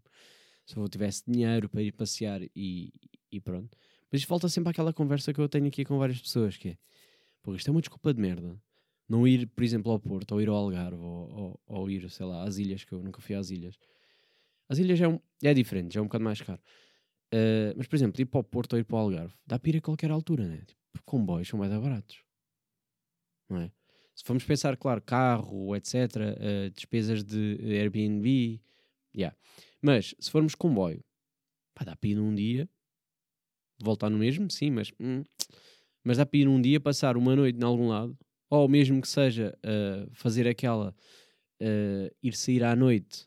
se 0.65 0.77
eu 0.77 0.87
tivesse 0.87 1.23
dinheiro 1.27 1.69
para 1.69 1.81
ir 1.81 1.91
passear 1.91 2.41
e, 2.55 2.93
e 3.31 3.39
pronto. 3.39 3.77
Mas 4.11 4.23
falta 4.23 4.49
sempre 4.49 4.71
aquela 4.71 4.93
conversa 4.93 5.33
que 5.33 5.39
eu 5.39 5.47
tenho 5.47 5.67
aqui 5.67 5.85
com 5.85 5.97
várias 5.97 6.19
pessoas, 6.19 6.57
que 6.57 6.69
é, 6.69 6.77
pô, 7.41 7.55
isto 7.55 7.67
é 7.69 7.71
uma 7.71 7.81
desculpa 7.81 8.13
de 8.13 8.21
merda. 8.21 8.61
Não 9.11 9.27
ir, 9.27 9.45
por 9.47 9.61
exemplo, 9.61 9.91
ao 9.91 9.99
Porto, 9.99 10.31
ou 10.31 10.41
ir 10.41 10.47
ao 10.47 10.55
Algarve, 10.55 10.95
ou, 10.95 11.29
ou, 11.29 11.59
ou 11.65 11.89
ir, 11.89 12.09
sei 12.09 12.25
lá, 12.25 12.43
às 12.43 12.57
ilhas, 12.57 12.85
que 12.85 12.93
eu 12.93 13.03
nunca 13.03 13.19
fui 13.19 13.35
às 13.35 13.49
ilhas. 13.49 13.77
As 14.69 14.77
ilhas 14.77 15.01
é, 15.01 15.05
um, 15.05 15.19
é 15.43 15.53
diferente, 15.53 15.93
já 15.93 15.99
é 15.99 16.01
um 16.01 16.05
bocado 16.05 16.23
mais 16.23 16.39
caro. 16.39 16.61
Uh, 17.33 17.75
mas, 17.75 17.87
por 17.87 17.97
exemplo, 17.97 18.21
ir 18.21 18.25
para 18.25 18.39
o 18.39 18.43
Porto 18.43 18.71
ou 18.71 18.79
ir 18.79 18.85
para 18.85 18.95
o 18.95 18.99
Algarve, 18.99 19.33
dá 19.45 19.59
para 19.59 19.69
ir 19.69 19.77
a 19.79 19.81
qualquer 19.81 20.11
altura, 20.11 20.47
né? 20.47 20.63
Tipo, 20.65 21.03
comboios 21.03 21.45
são 21.45 21.59
mais 21.59 21.73
baratos. 21.73 22.23
Não 23.49 23.57
é? 23.57 23.71
Se 24.15 24.23
formos 24.23 24.45
pensar, 24.45 24.77
claro, 24.77 25.01
carro, 25.01 25.75
etc., 25.75 25.93
uh, 25.93 26.69
despesas 26.69 27.21
de 27.21 27.57
Airbnb, 27.65 28.61
yeah. 29.13 29.35
mas 29.81 30.15
se 30.21 30.31
formos 30.31 30.55
comboio, 30.55 31.03
pá, 31.75 31.83
dá 31.83 31.97
para 31.97 32.09
ir 32.09 32.15
num 32.15 32.33
dia, 32.33 32.69
voltar 33.77 34.09
no 34.09 34.17
mesmo, 34.17 34.49
sim, 34.49 34.71
mas, 34.71 34.93
hum, 34.97 35.25
mas 36.01 36.17
dá 36.17 36.25
para 36.25 36.39
ir 36.39 36.45
num 36.45 36.61
dia, 36.61 36.79
passar 36.79 37.17
uma 37.17 37.35
noite 37.35 37.59
em 37.59 37.63
algum 37.65 37.89
lado, 37.89 38.17
ou 38.51 38.67
mesmo 38.67 39.01
que 39.01 39.07
seja 39.07 39.57
uh, 39.65 40.11
fazer 40.11 40.45
aquela, 40.45 40.93
uh, 41.61 42.15
ir 42.21 42.35
sair 42.35 42.65
à 42.65 42.75
noite, 42.75 43.25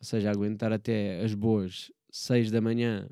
ou 0.00 0.04
seja, 0.04 0.32
aguentar 0.32 0.72
até 0.72 1.22
as 1.22 1.32
boas 1.32 1.92
6 2.10 2.50
da 2.50 2.60
manhã, 2.60 3.08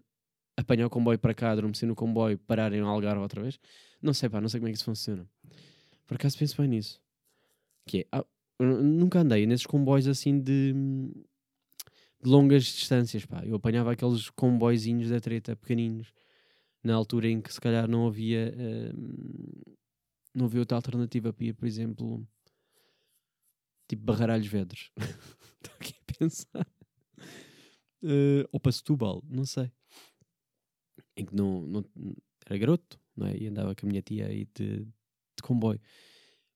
apanhar 0.56 0.86
o 0.86 0.90
comboio 0.90 1.20
para 1.20 1.32
cá, 1.32 1.52
adormecer 1.52 1.88
no 1.88 1.94
comboio, 1.94 2.36
parar 2.36 2.72
em 2.72 2.80
Algarve 2.80 3.22
outra 3.22 3.42
vez. 3.42 3.60
Não 4.02 4.12
sei, 4.12 4.28
pá, 4.28 4.40
não 4.40 4.48
sei 4.48 4.58
como 4.58 4.68
é 4.68 4.72
que 4.72 4.76
isso 4.76 4.84
funciona. 4.84 5.24
Por 6.04 6.16
acaso 6.16 6.36
penso 6.36 6.60
bem 6.60 6.68
nisso. 6.68 7.00
Que 7.86 8.00
é, 8.00 8.06
ah, 8.10 8.26
nunca 8.58 9.20
andei 9.20 9.46
nesses 9.46 9.66
comboios 9.66 10.08
assim 10.08 10.36
de, 10.40 10.72
de, 10.72 12.28
longas 12.28 12.64
distâncias, 12.64 13.24
pá. 13.24 13.44
Eu 13.44 13.54
apanhava 13.54 13.92
aqueles 13.92 14.28
comboizinhos 14.30 15.10
da 15.10 15.20
treta 15.20 15.54
pequeninos, 15.54 16.12
na 16.82 16.96
altura 16.96 17.28
em 17.28 17.40
que 17.40 17.54
se 17.54 17.60
calhar 17.60 17.86
não 17.86 18.08
havia, 18.08 18.52
uh, 18.52 19.76
não 20.34 20.46
havia 20.46 20.60
outra 20.60 20.76
alternativa 20.76 21.32
para 21.32 21.44
ir, 21.44 21.54
por 21.54 21.66
exemplo, 21.66 22.26
tipo 23.88 24.04
Barraralhos 24.04 24.46
Vedros. 24.46 24.90
Estou 25.62 25.74
aqui 25.80 25.94
a 25.94 26.12
pensar. 26.18 26.66
Uh, 28.02 28.48
ou 28.50 28.58
para 28.58 28.72
Setúbal, 28.72 29.22
não 29.28 29.44
sei. 29.44 29.70
Em 31.16 31.26
que 31.26 31.34
não, 31.34 31.62
não 31.62 31.84
era 32.46 32.58
garoto, 32.58 32.98
não 33.16 33.26
é? 33.26 33.36
E 33.36 33.46
andava 33.46 33.74
com 33.74 33.86
a 33.86 33.88
minha 33.88 34.00
tia 34.00 34.26
aí 34.26 34.46
de, 34.54 34.80
de 34.80 35.42
comboio. 35.42 35.80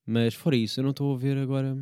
Mas 0.06 0.34
fora 0.34 0.56
isso, 0.56 0.80
eu 0.80 0.84
não 0.84 0.90
estou 0.90 1.14
a 1.14 1.18
ver 1.18 1.36
agora. 1.36 1.76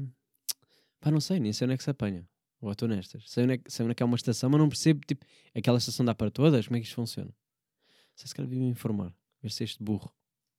Pá, 1.00 1.10
não 1.10 1.20
sei, 1.20 1.38
nem 1.38 1.52
sei 1.52 1.66
onde 1.66 1.74
é 1.74 1.76
que 1.76 1.84
se 1.84 1.90
apanha. 1.90 2.28
Ou 2.60 2.70
estou 2.70 2.88
nestas. 2.88 3.28
Sei 3.28 3.44
onde, 3.44 3.54
é, 3.54 3.60
sei 3.66 3.84
onde 3.84 3.92
é 3.92 3.94
que 3.94 4.02
é 4.02 4.06
uma 4.06 4.16
estação, 4.16 4.48
mas 4.48 4.60
não 4.60 4.68
percebo, 4.68 5.00
tipo, 5.06 5.26
aquela 5.54 5.78
estação 5.78 6.04
dá 6.06 6.14
para 6.14 6.30
todas? 6.30 6.66
Como 6.66 6.76
é 6.76 6.80
que 6.80 6.86
isto 6.86 6.94
funciona? 6.94 7.30
Não 7.30 8.16
sei 8.16 8.28
se 8.28 8.34
quero 8.34 8.48
me 8.48 8.68
informar. 8.68 9.12
Ver 9.42 9.50
se 9.50 9.64
este 9.64 9.82
burro. 9.82 10.14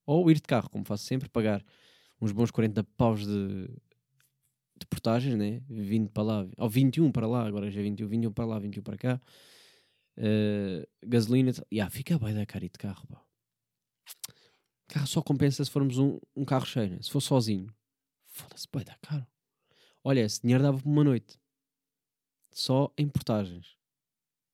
Ou 0.05 0.29
ir 0.29 0.35
de 0.35 0.41
carro, 0.41 0.69
como 0.69 0.85
faço 0.85 1.05
sempre, 1.05 1.29
pagar 1.29 1.63
uns 2.21 2.31
bons 2.31 2.51
40 2.51 2.83
paus 2.97 3.25
de, 3.25 3.67
de 4.77 4.85
portagens, 4.89 5.35
né? 5.35 5.61
20 5.69 6.09
para 6.09 6.23
lá, 6.23 6.47
ou 6.57 6.69
21 6.69 7.11
para 7.11 7.27
lá, 7.27 7.45
agora 7.47 7.69
já 7.71 7.79
é 7.79 7.83
21, 7.83 8.07
21 8.07 8.31
para 8.31 8.45
lá, 8.45 8.59
21 8.59 8.83
para 8.83 8.97
cá. 8.97 9.21
Uh, 10.17 10.85
gasolina, 11.05 11.51
e 11.71 11.77
yeah, 11.77 11.89
fica 11.89 12.19
bem 12.19 12.33
da 12.33 12.45
cara 12.45 12.63
de 12.63 12.77
carro, 12.77 13.07
pá. 13.07 13.23
Carro 14.87 15.07
só 15.07 15.21
compensa 15.21 15.63
se 15.65 15.71
formos 15.71 15.97
um, 15.97 16.19
um 16.35 16.45
carro 16.45 16.65
cheio, 16.65 16.91
né? 16.91 16.99
se 17.01 17.09
for 17.09 17.21
sozinho. 17.21 17.73
Foda-se, 18.27 18.67
dar 18.85 18.97
caro. 18.99 19.25
Olha, 20.03 20.21
esse 20.21 20.41
dinheiro 20.41 20.63
dava 20.63 20.79
para 20.79 20.89
uma 20.89 21.03
noite. 21.03 21.39
Só 22.51 22.91
em 22.97 23.07
portagens. 23.07 23.77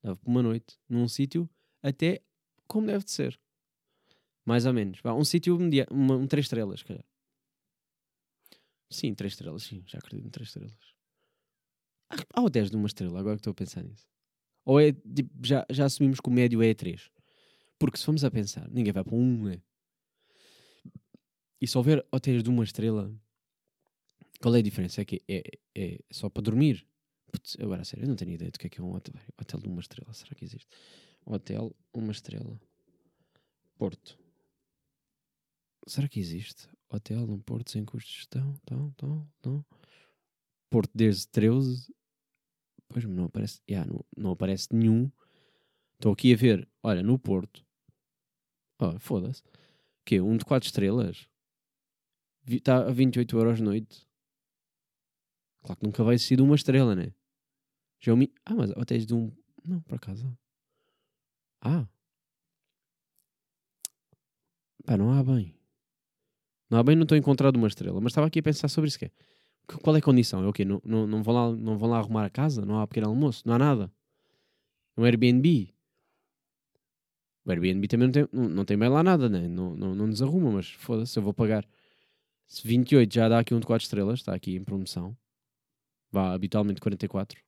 Dava 0.02 0.16
para 0.18 0.30
uma 0.30 0.44
noite. 0.44 0.78
Num 0.88 1.08
sítio 1.08 1.50
até 1.82 2.22
como 2.68 2.88
deve 2.88 3.04
de 3.04 3.12
ser. 3.12 3.40
Mais 4.50 4.66
ou 4.66 4.74
menos. 4.74 5.00
um 5.06 5.24
sítio 5.24 5.60
um, 5.60 6.12
um 6.12 6.26
três 6.26 6.46
estrelas, 6.46 6.82
calhar. 6.82 7.06
Sim, 8.90 9.14
três 9.14 9.34
estrelas, 9.34 9.62
sim. 9.62 9.84
Já 9.86 10.00
acredito 10.00 10.26
em 10.26 10.32
três 10.32 10.50
estrelas. 10.50 10.74
Há 12.34 12.42
o 12.42 12.50
10 12.50 12.72
de 12.72 12.76
uma 12.76 12.88
estrela, 12.88 13.20
agora 13.20 13.36
que 13.36 13.42
estou 13.42 13.52
a 13.52 13.54
pensar 13.54 13.84
nisso. 13.84 14.08
Ou 14.66 14.80
é, 14.80 14.92
tipo, 14.92 15.30
já, 15.46 15.64
já 15.70 15.86
assumimos 15.86 16.20
que 16.20 16.28
o 16.28 16.32
médio 16.32 16.64
é 16.64 16.74
3. 16.74 17.12
Porque 17.78 18.00
se 18.00 18.06
formos 18.06 18.26
a 18.26 18.32
pensar, 18.32 18.68
ninguém 18.72 18.92
vai 18.92 19.04
para 19.04 19.16
um, 19.16 19.44
né? 19.44 19.62
E 21.62 21.68
se 21.68 21.78
houver 21.78 22.04
hotéis 22.12 22.42
de 22.42 22.50
uma 22.50 22.64
estrela, 22.64 23.14
qual 24.42 24.56
é 24.56 24.58
a 24.58 24.64
diferença? 24.64 25.00
É 25.02 25.06
que 25.06 25.22
é, 25.30 25.44
é 25.76 26.00
só 26.10 26.28
para 26.28 26.42
dormir. 26.42 26.88
Putz, 27.32 27.56
agora, 27.60 27.84
sério, 27.84 28.06
eu 28.06 28.10
não 28.10 28.16
tenho 28.16 28.32
ideia 28.32 28.50
do 28.50 28.58
que 28.58 28.66
é 28.66 28.70
que 28.72 28.82
é 28.82 28.84
um 28.84 28.96
hotel, 28.96 29.14
hotel 29.40 29.60
de 29.60 29.68
uma 29.68 29.80
estrela. 29.80 30.12
Será 30.12 30.34
que 30.34 30.44
existe? 30.44 30.68
Hotel, 31.24 31.76
uma 31.94 32.12
estrela. 32.12 32.60
Porto. 33.78 34.18
Será 35.90 36.08
que 36.08 36.20
existe? 36.20 36.70
Hotel 36.88 37.26
num 37.26 37.40
Porto 37.40 37.72
sem 37.72 37.84
custos 37.84 38.12
de 38.12 38.18
gestão? 38.20 38.56
Tão, 38.64 38.92
tão, 38.92 39.28
tão. 39.42 39.66
Porto 40.70 40.92
desde 40.94 41.28
13. 41.30 41.92
Pois 42.88 43.06
não 43.06 43.26
aparece, 43.26 43.60
yeah, 43.68 43.92
não, 43.92 44.06
não 44.16 44.32
aparece 44.34 44.68
nenhum. 44.72 45.12
Estou 45.96 46.14
aqui 46.14 46.32
a 46.32 46.38
ver, 46.38 46.70
olha, 46.84 47.02
no 47.02 47.18
Porto. 47.18 47.66
Oh, 48.80 49.00
foda-se. 49.00 49.42
Que 50.06 50.22
Um 50.22 50.38
de 50.38 50.46
4 50.46 50.68
estrelas? 50.68 51.28
Está 52.48 52.88
a 52.88 52.92
28 52.92 53.36
euros 53.36 53.60
noite. 53.60 54.08
Claro 55.64 55.80
que 55.80 55.86
nunca 55.88 56.04
vai 56.04 56.20
ser 56.20 56.36
de 56.36 56.44
uma 56.44 56.56
estrela, 56.56 56.96
né? 56.96 57.16
Já 58.00 58.12
é 58.12 58.16
um... 58.16 58.22
Ah, 58.46 58.54
mas 58.54 58.70
até 58.78 58.96
de 59.00 59.14
um. 59.16 59.36
Não, 59.66 59.82
por 59.82 59.96
acaso. 59.96 60.38
Ah. 61.62 61.88
Pá, 64.86 64.96
não 64.96 65.12
há 65.12 65.24
bem. 65.24 65.59
Não 66.70 66.80
há 66.80 66.84
bem, 66.84 66.96
não 66.96 67.04
estou 67.04 67.18
encontrado 67.18 67.56
uma 67.56 67.68
estrela. 67.68 68.00
Mas 68.00 68.12
estava 68.12 68.28
aqui 68.28 68.40
a 68.40 68.44
pensar 68.44 68.68
sobre 68.68 68.88
isso. 68.88 69.00
Que 69.00 69.06
é. 69.06 69.12
Qual 69.82 69.96
é 69.96 70.00
a 70.00 70.02
condição? 70.02 70.44
É 70.44 70.48
o 70.48 70.54
quê? 70.54 70.66
Não, 70.66 70.82
não, 70.84 71.08
não, 71.08 71.24
vão 71.24 71.34
lá, 71.34 71.52
não 71.56 71.78
vão 71.78 71.90
lá 71.90 71.98
arrumar 71.98 72.26
a 72.26 72.30
casa? 72.30 72.66
Não 72.66 72.80
há 72.80 72.88
pequeno 72.88 73.08
almoço? 73.08 73.44
Não 73.46 73.56
há 73.56 73.60
nada? 73.60 73.92
Um 74.98 75.04
Airbnb? 75.04 75.74
O 77.46 77.52
Airbnb 77.52 77.88
também 77.88 78.08
não 78.08 78.12
tem, 78.12 78.28
não, 78.32 78.50
não 78.50 78.66
tem 78.66 78.78
bem 78.78 78.90
lá 78.90 79.02
nada, 79.02 79.30
né? 79.30 79.48
não, 79.48 79.76
não, 79.76 79.96
não 79.96 80.08
nos 80.08 80.22
arruma, 80.22 80.52
mas 80.52 80.70
foda-se, 80.70 81.18
eu 81.18 81.24
vou 81.24 81.34
pagar. 81.34 81.66
Se 82.48 82.68
28 82.68 83.14
já 83.14 83.30
dá 83.30 83.40
aqui 83.40 83.54
um 83.54 83.60
de 83.60 83.66
4 83.66 83.84
estrelas, 83.84 84.20
está 84.20 84.34
aqui 84.34 84.56
em 84.56 84.64
promoção. 84.64 85.16
Vá, 86.12 86.34
habitualmente 86.34 86.82
44. 86.82 87.40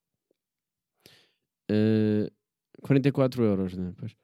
Uh, 1.70 2.32
44 2.82 3.44
euros, 3.44 3.76
né? 3.76 3.94
Pois. 3.98 4.16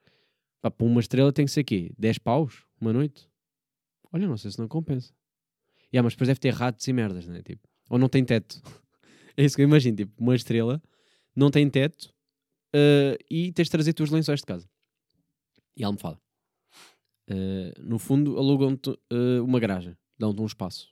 Pá, 0.62 0.72
para 0.72 0.86
uma 0.86 1.00
estrela 1.00 1.34
tem 1.34 1.46
que 1.46 1.52
ser 1.52 1.64
quê? 1.64 1.92
10 1.98 2.20
paus? 2.20 2.66
Uma 2.80 2.94
noite? 2.94 3.30
Olha, 4.18 4.28
não 4.28 4.36
sei 4.36 4.50
se 4.50 4.58
não 4.58 4.68
compensa. 4.68 5.14
Yeah, 5.94 6.04
mas 6.04 6.14
depois 6.14 6.28
deve 6.28 6.40
ter 6.40 6.52
ratos 6.52 6.88
e 6.88 6.92
merdas, 6.92 7.28
né? 7.28 7.44
Tipo, 7.44 7.62
ou 7.88 8.00
não 8.00 8.10
tem 8.10 8.26
teto. 8.26 8.60
é 9.38 9.46
isso 9.46 9.56
que 9.56 9.62
eu 9.62 9.68
imagino. 9.68 9.96
Tipo, 9.96 10.12
uma 10.20 10.36
estrela 10.36 10.82
não 11.36 11.52
tem 11.52 11.70
teto 11.70 12.12
uh, 12.74 13.16
e 13.30 13.52
tens 13.52 13.66
de 13.66 13.72
trazer 13.72 13.94
tuas 13.94 14.10
lençóis 14.10 14.40
de 14.40 14.46
casa. 14.48 14.68
E 15.76 15.84
a 15.84 15.88
almofada. 15.88 16.20
Uh, 17.30 17.80
no 17.80 18.00
fundo, 18.00 18.40
alugam-te 18.40 18.90
uh, 18.90 19.44
uma 19.44 19.60
garagem. 19.60 19.96
Dão-te 20.18 20.42
um 20.42 20.48
espaço. 20.48 20.92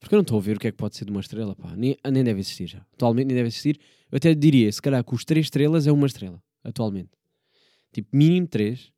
Porque 0.00 0.16
eu 0.16 0.16
não 0.16 0.22
estou 0.22 0.38
a 0.38 0.42
ver 0.42 0.56
o 0.56 0.60
que 0.60 0.66
é 0.66 0.72
que 0.72 0.76
pode 0.76 0.96
ser 0.96 1.04
de 1.04 1.12
uma 1.12 1.20
estrela, 1.20 1.54
pá. 1.54 1.76
Nem, 1.76 1.96
nem 2.12 2.24
deve 2.24 2.40
existir 2.40 2.66
já. 2.66 2.84
Atualmente 2.94 3.28
nem 3.28 3.36
deve 3.36 3.46
existir. 3.46 3.78
Eu 4.10 4.16
até 4.16 4.34
diria, 4.34 4.72
se 4.72 4.82
calhar, 4.82 5.04
que 5.04 5.14
os 5.14 5.24
3 5.24 5.46
estrelas 5.46 5.86
é 5.86 5.92
uma 5.92 6.08
estrela. 6.08 6.42
Atualmente. 6.64 7.12
Tipo, 7.92 8.08
mínimo 8.12 8.48
3. 8.48 8.92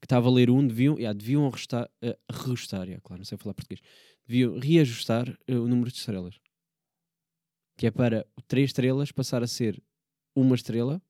Que 0.00 0.06
estava 0.06 0.28
a 0.28 0.30
ler 0.30 0.50
um, 0.50 0.66
deviam, 0.66 0.96
yeah, 0.96 1.16
deviam 1.16 1.46
ajustar, 1.46 1.90
uh, 2.04 2.16
reajustar, 2.30 2.84
yeah, 2.84 3.00
claro, 3.02 3.20
não 3.20 3.24
sei 3.24 3.36
falar 3.36 3.54
português. 3.54 3.80
Deviam 4.26 4.58
reajustar 4.58 5.28
uh, 5.28 5.54
o 5.54 5.68
número 5.68 5.90
de 5.90 5.96
estrelas. 5.96 6.38
Que 7.76 7.86
é 7.86 7.90
para 7.90 8.26
3 8.46 8.70
estrelas 8.70 9.10
passar 9.12 9.42
a 9.42 9.46
ser 9.46 9.82
uma 10.34 10.54
estrela. 10.54 11.02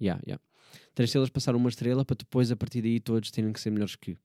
Yeah, 0.00 0.20
yeah. 0.26 0.42
3 0.94 1.08
estrelas 1.08 1.30
passar 1.30 1.54
uma 1.54 1.68
estrela 1.68 2.04
para 2.04 2.16
depois, 2.16 2.50
a 2.50 2.56
partir 2.56 2.82
daí, 2.82 3.00
todos 3.00 3.30
terem 3.30 3.52
que 3.52 3.60
ser 3.60 3.70
melhores 3.70 3.96
que. 3.96 4.16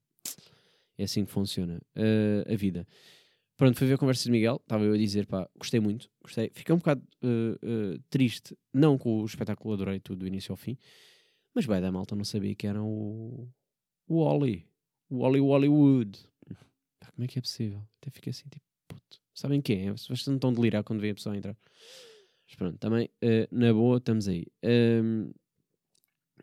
É 0.98 1.04
assim 1.04 1.24
que 1.24 1.30
funciona 1.30 1.80
uh, 1.96 2.52
a 2.52 2.56
vida. 2.56 2.86
Pronto, 3.60 3.76
fui 3.76 3.86
ver 3.86 3.94
a 3.94 3.98
conversa 3.98 4.24
de 4.24 4.30
Miguel. 4.30 4.58
Estava 4.62 4.84
eu 4.84 4.94
a 4.94 4.96
dizer, 4.96 5.26
pá, 5.26 5.46
gostei 5.58 5.80
muito. 5.80 6.10
Gostei. 6.22 6.50
Fiquei 6.54 6.74
um 6.74 6.78
bocado 6.78 7.02
uh, 7.22 7.94
uh, 7.94 7.98
triste, 8.08 8.56
não 8.72 8.96
com 8.96 9.20
o 9.20 9.24
espetáculo, 9.26 9.74
adorei 9.74 10.00
tudo 10.00 10.20
do 10.20 10.26
início 10.26 10.50
ao 10.50 10.56
fim. 10.56 10.78
Mas 11.54 11.66
vai 11.66 11.78
da 11.78 11.92
malta 11.92 12.16
não 12.16 12.24
sabia 12.24 12.54
que 12.54 12.66
era 12.66 12.82
o, 12.82 13.46
O 15.08 15.20
Ollie 15.20 15.40
Hollywood. 15.40 16.18
Como 17.14 17.24
é 17.24 17.28
que 17.28 17.38
é 17.38 17.42
possível? 17.42 17.82
Até 18.00 18.10
fiquei 18.10 18.30
assim, 18.30 18.48
tipo, 18.48 18.64
puto. 18.88 19.20
Sabem 19.32 19.60
quem 19.60 19.88
é? 19.88 19.92
Vocês 19.92 20.26
não 20.26 20.34
estão 20.34 20.50
a 20.50 20.52
delirar 20.52 20.82
quando 20.82 21.00
vê 21.00 21.10
a 21.10 21.14
pessoa 21.14 21.36
entrar. 21.36 21.56
Mas 22.46 22.56
pronto, 22.56 22.78
também, 22.78 23.08
na 23.52 23.72
boa, 23.72 23.98
estamos 23.98 24.26
aí. 24.26 24.46
Um, 24.64 25.32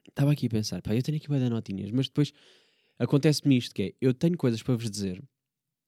estava 0.07 0.31
aqui 0.31 0.47
a 0.47 0.49
pensar, 0.49 0.81
pá, 0.81 0.95
eu 0.95 1.03
tenho 1.03 1.17
aqui 1.17 1.27
dar 1.27 1.49
notinhas, 1.49 1.91
mas 1.91 2.07
depois 2.07 2.31
acontece-me 2.97 3.57
isto, 3.57 3.75
que 3.75 3.83
é, 3.83 3.93
eu 3.99 4.13
tenho 4.13 4.37
coisas 4.37 4.63
para 4.63 4.75
vos 4.75 4.89
dizer, 4.89 5.21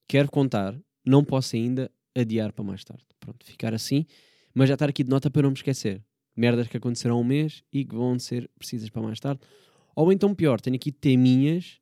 quero 0.06 0.30
contar, 0.30 0.78
não 1.04 1.24
posso 1.24 1.56
ainda 1.56 1.90
adiar 2.14 2.52
para 2.52 2.64
mais 2.64 2.84
tarde. 2.84 3.04
Pronto, 3.18 3.44
ficar 3.46 3.72
assim, 3.72 4.04
mas 4.52 4.68
já 4.68 4.74
estar 4.74 4.88
aqui 4.88 5.02
de 5.02 5.10
nota 5.10 5.30
para 5.30 5.42
não 5.42 5.50
me 5.50 5.56
esquecer. 5.56 6.04
Merdas 6.36 6.68
que 6.68 6.76
aconteceram 6.76 7.16
há 7.16 7.18
um 7.18 7.24
mês 7.24 7.64
e 7.72 7.84
que 7.84 7.94
vão 7.94 8.18
ser 8.18 8.50
precisas 8.58 8.90
para 8.90 9.02
mais 9.02 9.18
tarde. 9.18 9.40
Ou 10.00 10.10
então 10.10 10.34
pior, 10.34 10.60
tenho 10.62 10.76
aqui 10.76 10.90
teminhas 10.90 11.78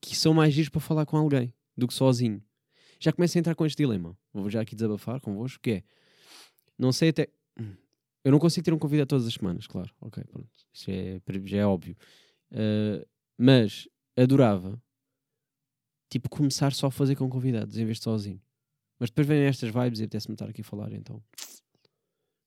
que 0.00 0.16
são 0.16 0.32
mais 0.32 0.54
giros 0.54 0.70
para 0.70 0.80
falar 0.80 1.04
com 1.04 1.18
alguém 1.18 1.52
do 1.76 1.86
que 1.86 1.92
sozinho. 1.92 2.42
Já 2.98 3.12
começo 3.12 3.36
a 3.36 3.40
entrar 3.40 3.54
com 3.54 3.66
este 3.66 3.76
dilema. 3.76 4.16
Vou 4.32 4.48
já 4.48 4.62
aqui 4.62 4.74
desabafar 4.74 5.20
convosco, 5.20 5.60
que 5.62 5.70
é, 5.70 5.84
não 6.78 6.92
sei 6.92 7.10
até... 7.10 7.28
Eu 8.24 8.32
não 8.32 8.38
consigo 8.38 8.64
ter 8.64 8.72
um 8.72 8.78
convidado 8.78 9.08
todas 9.08 9.26
as 9.26 9.34
semanas, 9.34 9.66
claro. 9.66 9.94
Ok, 10.00 10.24
pronto. 10.24 10.48
Isso 10.72 10.90
é, 10.90 11.20
já 11.44 11.58
é 11.58 11.66
óbvio. 11.66 11.94
Uh, 12.50 13.06
mas 13.36 13.86
adorava, 14.16 14.82
tipo, 16.10 16.30
começar 16.30 16.72
só 16.72 16.86
a 16.86 16.90
fazer 16.90 17.16
com 17.16 17.28
convidados 17.28 17.76
em 17.76 17.84
vez 17.84 17.98
de 17.98 18.04
sozinho. 18.04 18.40
Mas 18.98 19.10
depois 19.10 19.26
vêm 19.26 19.42
estas 19.42 19.70
vibes 19.70 20.00
e 20.00 20.04
apetece-me 20.04 20.34
estar 20.34 20.48
aqui 20.48 20.62
a 20.62 20.64
falar, 20.64 20.90
então 20.94 21.22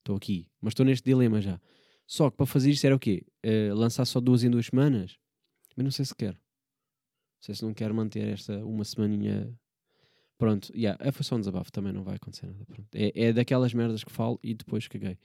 estou 0.00 0.16
aqui. 0.16 0.48
Mas 0.60 0.72
estou 0.72 0.84
neste 0.84 1.04
dilema 1.04 1.40
já. 1.40 1.60
Só 2.10 2.28
que 2.28 2.36
para 2.36 2.44
fazer 2.44 2.72
isto 2.72 2.84
era 2.84 2.96
o 2.96 2.98
quê? 2.98 3.24
Uh, 3.46 3.72
lançar 3.72 4.04
só 4.04 4.20
duas 4.20 4.42
em 4.42 4.50
duas 4.50 4.66
semanas? 4.66 5.16
Mas 5.76 5.84
não 5.84 5.92
sei 5.92 6.04
se 6.04 6.12
quero. 6.12 6.34
Não 6.34 7.42
sei 7.42 7.54
se 7.54 7.64
não 7.64 7.72
quero 7.72 7.94
manter 7.94 8.26
esta 8.26 8.66
uma 8.66 8.84
semaninha. 8.84 9.56
Pronto, 10.36 10.72
yeah, 10.74 10.98
foi 11.12 11.22
só 11.22 11.36
um 11.36 11.38
desabafo, 11.38 11.70
também 11.70 11.92
não 11.92 12.02
vai 12.02 12.16
acontecer 12.16 12.46
nada. 12.46 12.66
É, 12.92 13.26
é 13.26 13.32
daquelas 13.32 13.72
merdas 13.72 14.02
que 14.02 14.10
falo 14.10 14.40
e 14.42 14.54
depois 14.54 14.88
caguei. 14.88 15.18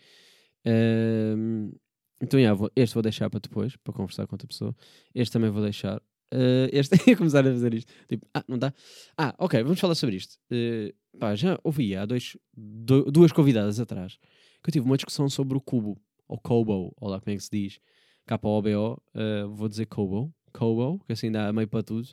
Uh, 0.63 1.76
então, 2.21 2.39
yeah, 2.39 2.56
vou, 2.56 2.69
este 2.76 2.93
vou 2.93 3.02
deixar 3.02 3.32
para 3.32 3.39
depois, 3.39 3.76
para 3.78 3.91
conversar 3.91 4.28
com 4.28 4.36
outra 4.36 4.48
pessoa. 4.48 4.76
Este 5.15 5.34
também 5.34 5.50
vou 5.50 5.63
deixar. 5.63 5.98
Uh, 6.32 6.69
este 6.71 6.98
ia 7.10 7.17
começar 7.17 7.39
a 7.48 7.52
fazer 7.52 7.74
isto. 7.74 7.91
Tipo, 8.08 8.28
ah, 8.32 8.45
não 8.48 8.60
dá? 8.60 8.71
Ah, 9.17 9.34
ok, 9.39 9.63
vamos 9.63 9.80
falar 9.80 9.95
sobre 9.95 10.17
isto. 10.17 10.38
Uh, 10.52 10.93
pá, 11.17 11.34
já 11.34 11.60
ouvi 11.63 11.95
há 11.95 12.06
dois, 12.06 12.38
do, 12.56 13.06
duas 13.12 13.32
convidadas 13.32 13.80
atrás 13.80 14.19
que 14.62 14.69
eu 14.69 14.74
tive 14.74 14.86
uma 14.86 14.98
discussão 14.98 15.28
sobre 15.30 15.58
o 15.58 15.62
cubo, 15.62 16.00
ou 16.27 16.39
Kobo, 16.39 16.93
ou 16.97 17.09
lá 17.09 17.19
como 17.19 17.33
é 17.33 17.38
que 17.38 17.43
se 17.43 17.49
diz, 17.51 17.79
K-O-B-O, 18.25 18.93
uh, 18.93 18.99
ah, 19.13 19.47
vou 19.47 19.69
dizer 19.69 19.85
Kobo, 19.85 20.33
Kobo, 20.51 20.99
que 21.05 21.13
assim 21.13 21.31
dá 21.31 21.51
meio 21.53 21.67
para 21.67 21.83
tudo, 21.83 22.07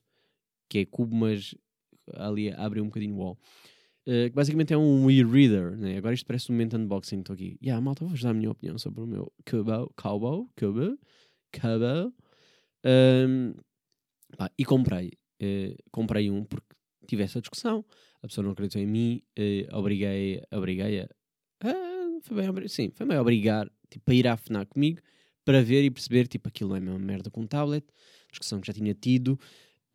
que 0.68 0.78
é 0.78 0.86
cubo, 0.86 1.14
mas 1.14 1.54
ali 2.14 2.50
abre 2.52 2.80
um 2.80 2.86
bocadinho 2.86 3.14
o 3.14 3.18
wall. 3.18 3.38
Uh, 4.06 4.32
basicamente 4.34 4.72
é 4.72 4.76
um 4.76 5.08
e-reader, 5.10 5.76
né? 5.76 5.96
agora 5.96 6.14
isto 6.14 6.26
parece 6.26 6.50
um 6.50 6.54
momento 6.54 6.76
unboxing, 6.76 7.20
estou 7.20 7.34
aqui. 7.34 7.56
Yeah, 7.62 7.80
malta, 7.80 8.04
vou-vos 8.04 8.22
dar 8.22 8.30
a 8.30 8.34
minha 8.34 8.50
opinião 8.50 8.76
sobre 8.78 9.02
o 9.02 9.06
meu 9.06 9.32
Kubo, 9.48 9.92
Kobo, 9.94 10.50
Kubo, 10.58 10.98
Kubo. 11.52 12.14
Um, 12.84 13.54
pá, 14.36 14.50
e 14.58 14.64
comprei, 14.64 15.12
uh, 15.40 15.76
comprei 15.92 16.30
um 16.30 16.44
porque 16.44 16.74
tive 17.06 17.22
essa 17.22 17.40
discussão, 17.40 17.84
a 18.22 18.26
pessoa 18.26 18.44
não 18.44 18.52
acreditou 18.52 18.82
em 18.82 18.86
mim, 18.86 19.22
uh, 19.38 19.76
obriguei, 19.76 20.42
obriguei 20.50 21.02
a, 21.02 21.04
uh, 21.64 22.20
foi 22.22 22.36
bem, 22.42 22.68
sim, 22.68 22.90
foi 22.90 23.06
meio 23.06 23.20
obrigar 23.20 23.70
tipo, 23.92 24.10
a 24.10 24.14
ir 24.14 24.26
à 24.26 24.36
FNAC 24.36 24.70
comigo 24.70 25.00
para 25.44 25.62
ver 25.62 25.84
e 25.84 25.90
perceber, 25.90 26.26
tipo, 26.28 26.48
aquilo 26.48 26.74
é 26.76 26.78
uma 26.78 26.98
merda 26.98 27.30
com 27.30 27.40
um 27.42 27.46
tablet, 27.46 27.84
discussão 28.30 28.60
que 28.60 28.66
já 28.66 28.72
tinha 28.72 28.94
tido, 28.94 29.38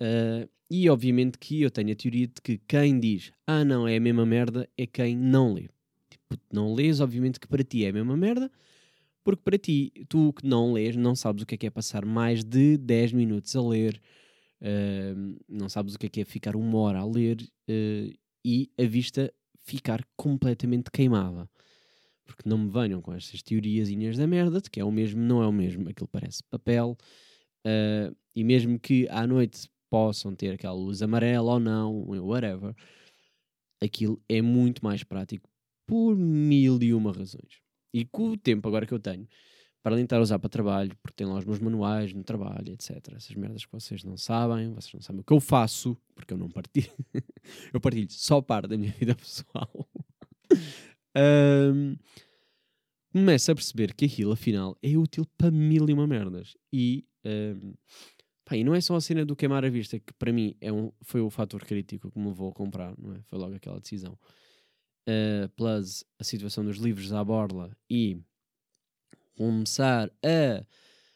Uh, 0.01 0.47
e 0.69 0.89
obviamente 0.89 1.37
que 1.39 1.61
eu 1.61 1.71
tenho 1.71 1.91
a 1.91 1.95
teoria 1.95 2.27
de 2.27 2.41
que 2.41 2.59
quem 2.67 2.99
diz 2.99 3.31
ah 3.47 3.65
não, 3.65 3.87
é 3.87 3.97
a 3.97 3.99
mesma 3.99 4.25
merda 4.25 4.69
é 4.77 4.85
quem 4.85 5.15
não 5.15 5.53
lê. 5.53 5.69
Tipo, 6.09 6.37
não 6.51 6.73
lês, 6.73 6.99
obviamente 6.99 7.39
que 7.39 7.47
para 7.47 7.63
ti 7.63 7.85
é 7.85 7.89
a 7.89 7.93
mesma 7.93 8.15
merda, 8.15 8.51
porque 9.23 9.41
para 9.43 9.57
ti, 9.57 9.91
tu 10.07 10.33
que 10.33 10.45
não 10.45 10.73
lês, 10.73 10.95
não 10.95 11.15
sabes 11.15 11.43
o 11.43 11.45
que 11.45 11.55
é 11.55 11.57
que 11.57 11.67
é 11.67 11.69
passar 11.69 12.05
mais 12.05 12.43
de 12.43 12.77
10 12.77 13.13
minutos 13.13 13.55
a 13.55 13.61
ler, 13.61 14.01
uh, 14.61 15.37
não 15.47 15.69
sabes 15.69 15.95
o 15.95 15.99
que 15.99 16.05
é 16.07 16.09
que 16.09 16.21
é 16.21 16.25
ficar 16.25 16.55
uma 16.55 16.77
hora 16.79 16.99
a 16.99 17.05
ler 17.05 17.41
uh, 17.41 18.13
e 18.45 18.69
a 18.77 18.83
vista 18.83 19.33
ficar 19.63 20.05
completamente 20.15 20.91
queimada. 20.91 21.49
Porque 22.27 22.47
não 22.47 22.57
me 22.57 22.69
venham 22.69 23.01
com 23.01 23.13
estas 23.13 23.41
teoriazinhas 23.41 24.17
da 24.17 24.27
merda 24.27 24.61
de 24.61 24.69
que 24.69 24.79
é 24.79 24.85
o 24.85 24.91
mesmo, 24.91 25.19
não 25.19 25.41
é 25.41 25.47
o 25.47 25.51
mesmo, 25.51 25.89
aquilo 25.89 26.07
parece 26.07 26.43
papel. 26.43 26.95
Uh, 27.65 28.15
e 28.35 28.43
mesmo 28.43 28.79
que 28.79 29.07
à 29.09 29.25
noite 29.25 29.67
possam 29.89 30.35
ter 30.35 30.53
aquela 30.53 30.75
luz 30.75 31.01
amarela 31.01 31.53
ou 31.53 31.59
não, 31.59 32.03
whatever, 32.03 32.75
aquilo 33.81 34.21
é 34.29 34.41
muito 34.41 34.83
mais 34.83 35.03
prático 35.03 35.49
por 35.85 36.15
mil 36.15 36.81
e 36.83 36.93
uma 36.93 37.11
razões. 37.11 37.61
E 37.93 38.05
com 38.05 38.31
o 38.31 38.37
tempo 38.37 38.67
agora 38.67 38.85
que 38.85 38.93
eu 38.93 38.99
tenho, 38.99 39.27
para 39.81 39.95
além 39.95 40.03
de 40.03 40.07
estar 40.07 40.17
a 40.17 40.21
usar 40.21 40.37
para 40.37 40.49
trabalho, 40.49 40.91
porque 41.01 41.15
tem 41.15 41.25
lá 41.25 41.37
os 41.39 41.45
meus 41.45 41.59
manuais 41.59 42.13
no 42.13 42.23
trabalho, 42.23 42.73
etc. 42.73 43.13
Essas 43.15 43.33
merdas 43.35 43.65
que 43.65 43.71
vocês 43.71 44.03
não 44.03 44.17
sabem, 44.17 44.73
vocês 44.73 44.93
não 44.93 45.01
sabem 45.01 45.21
o 45.21 45.23
que 45.23 45.31
eu 45.31 45.39
faço, 45.39 45.97
porque 46.13 46.33
eu 46.33 46.37
não 46.37 46.49
partilho. 46.49 46.91
eu 47.73 47.79
partilho 47.79 48.07
só 48.11 48.41
parte 48.41 48.67
da 48.67 48.77
minha 48.77 48.91
vida 48.91 49.15
pessoal. 49.17 49.89
Um, 51.17 51.95
começo 53.11 53.51
a 53.51 53.55
perceber 53.55 53.93
que 53.93 54.05
aquilo, 54.05 54.31
afinal, 54.31 54.77
é 54.81 54.97
útil 54.97 55.25
para 55.37 55.51
mil 55.51 55.89
e 55.89 55.93
uma 55.93 56.07
merdas. 56.07 56.55
E 56.71 57.05
um, 57.25 57.73
Pá, 58.47 58.55
e 58.55 58.63
não 58.63 58.73
é 58.73 58.79
só 58.79 58.95
a 58.95 59.01
cena 59.01 59.25
do 59.25 59.35
queimar 59.35 59.65
a 59.65 59.69
vista, 59.69 59.99
que 59.99 60.13
para 60.13 60.31
mim 60.31 60.55
é 60.61 60.71
um, 60.71 60.89
foi 61.01 61.19
o 61.19 61.29
fator 61.29 61.65
crítico 61.65 62.09
que 62.09 62.17
me 62.17 62.29
levou 62.29 62.49
a 62.49 62.53
comprar, 62.53 62.97
não 62.97 63.13
é? 63.13 63.21
Foi 63.23 63.37
logo 63.37 63.53
aquela 63.53 63.77
decisão. 63.77 64.17
Uh, 65.05 65.49
plus 65.49 66.05
a 66.17 66.23
situação 66.23 66.63
dos 66.63 66.77
livros 66.77 67.11
à 67.11 67.21
borla 67.23 67.75
e 67.89 68.21
começar 69.35 70.09
a 70.23 70.65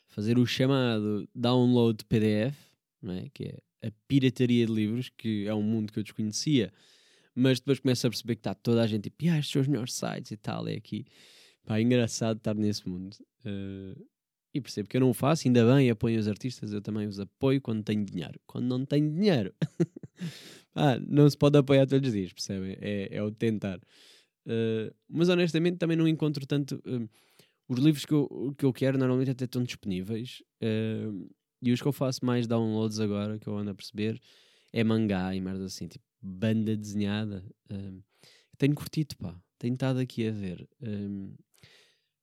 fazer 0.09 0.37
o 0.37 0.45
chamado 0.45 1.27
download 1.33 2.03
PDF, 2.03 2.57
não 3.01 3.13
é? 3.13 3.29
que 3.33 3.45
é 3.45 3.87
a 3.87 3.91
pirataria 4.09 4.65
de 4.65 4.73
livros, 4.73 5.09
que 5.09 5.47
é 5.47 5.53
um 5.53 5.63
mundo 5.63 5.91
que 5.93 5.99
eu 5.99 6.03
desconhecia, 6.03 6.71
mas 7.35 7.59
depois 7.59 7.79
começo 7.79 8.05
a 8.05 8.09
perceber 8.09 8.35
que 8.35 8.39
está 8.41 8.53
toda 8.53 8.81
a 8.81 8.87
gente 8.87 9.03
tipo, 9.03 9.25
ah, 9.29 9.37
estes 9.37 9.51
são 9.51 9.61
os 9.61 9.67
melhores 9.67 9.93
sites 9.93 10.31
e 10.31 10.37
tal, 10.37 10.67
é 10.67 10.73
aqui. 10.73 11.05
Pá, 11.65 11.77
é 11.77 11.81
engraçado 11.81 12.37
estar 12.37 12.55
nesse 12.55 12.87
mundo. 12.87 13.15
Uh, 13.45 13.99
e 14.53 14.59
percebo 14.59 14.89
que 14.89 14.97
eu 14.97 15.01
não 15.01 15.11
o 15.11 15.13
faço, 15.13 15.47
ainda 15.47 15.65
bem, 15.73 15.89
apoio 15.89 16.19
os 16.19 16.27
artistas, 16.27 16.73
eu 16.73 16.81
também 16.81 17.07
os 17.07 17.19
apoio 17.19 17.61
quando 17.61 17.83
tenho 17.83 18.03
dinheiro. 18.03 18.39
Quando 18.45 18.65
não 18.65 18.85
tenho 18.85 19.09
dinheiro, 19.09 19.53
ah, 20.75 20.99
não 20.99 21.29
se 21.29 21.37
pode 21.37 21.57
apoiar 21.57 21.87
todos 21.87 22.07
os 22.07 22.13
dias, 22.13 22.33
percebem? 22.33 22.77
É, 22.81 23.15
é 23.15 23.23
o 23.23 23.31
tentar. 23.31 23.79
Uh, 24.45 24.93
mas 25.07 25.29
honestamente 25.29 25.77
também 25.77 25.95
não 25.95 26.07
encontro 26.07 26.45
tanto. 26.45 26.81
Uh, 26.85 27.09
os 27.69 27.79
livros 27.79 28.05
que 28.05 28.13
eu, 28.13 28.53
que 28.57 28.65
eu 28.65 28.73
quero 28.73 28.97
normalmente 28.97 29.31
até 29.31 29.45
estão 29.45 29.63
disponíveis. 29.63 30.43
Uh, 30.61 31.29
e 31.61 31.71
os 31.71 31.81
que 31.81 31.87
eu 31.87 31.93
faço 31.93 32.25
mais 32.25 32.47
downloads 32.47 32.99
agora, 32.99 33.39
que 33.39 33.47
eu 33.47 33.55
ando 33.57 33.71
a 33.71 33.75
perceber, 33.75 34.19
é 34.73 34.83
mangá 34.83 35.33
e 35.33 35.39
merda 35.39 35.65
assim, 35.65 35.87
tipo 35.87 36.03
banda 36.21 36.75
desenhada. 36.75 37.43
tenho 38.57 38.75
curtido, 38.75 39.15
pá. 39.17 39.39
Tenho 39.57 39.73
estado 39.73 39.99
aqui 39.99 40.27
a 40.27 40.31
ver. 40.31 40.67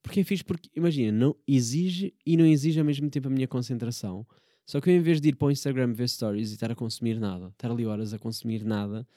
porque 0.02 0.20
é 0.20 0.24
fixe, 0.24 0.44
porque 0.44 0.70
imagina, 0.74 1.12
não 1.12 1.36
exige 1.46 2.14
e 2.26 2.36
não 2.36 2.46
exige 2.46 2.78
ao 2.78 2.86
mesmo 2.86 3.08
tempo 3.10 3.28
a 3.28 3.30
minha 3.30 3.48
concentração. 3.48 4.26
Só 4.68 4.82
que 4.82 4.90
eu, 4.90 4.94
em 4.94 5.00
vez 5.00 5.18
de 5.18 5.30
ir 5.30 5.36
para 5.36 5.48
o 5.48 5.50
Instagram 5.50 5.94
ver 5.94 6.10
stories 6.10 6.50
e 6.50 6.54
estar 6.54 6.70
a 6.70 6.74
consumir 6.74 7.18
nada, 7.18 7.48
estar 7.48 7.70
ali 7.70 7.86
horas 7.86 8.12
a 8.12 8.18
consumir 8.18 8.62
nada, 8.62 9.08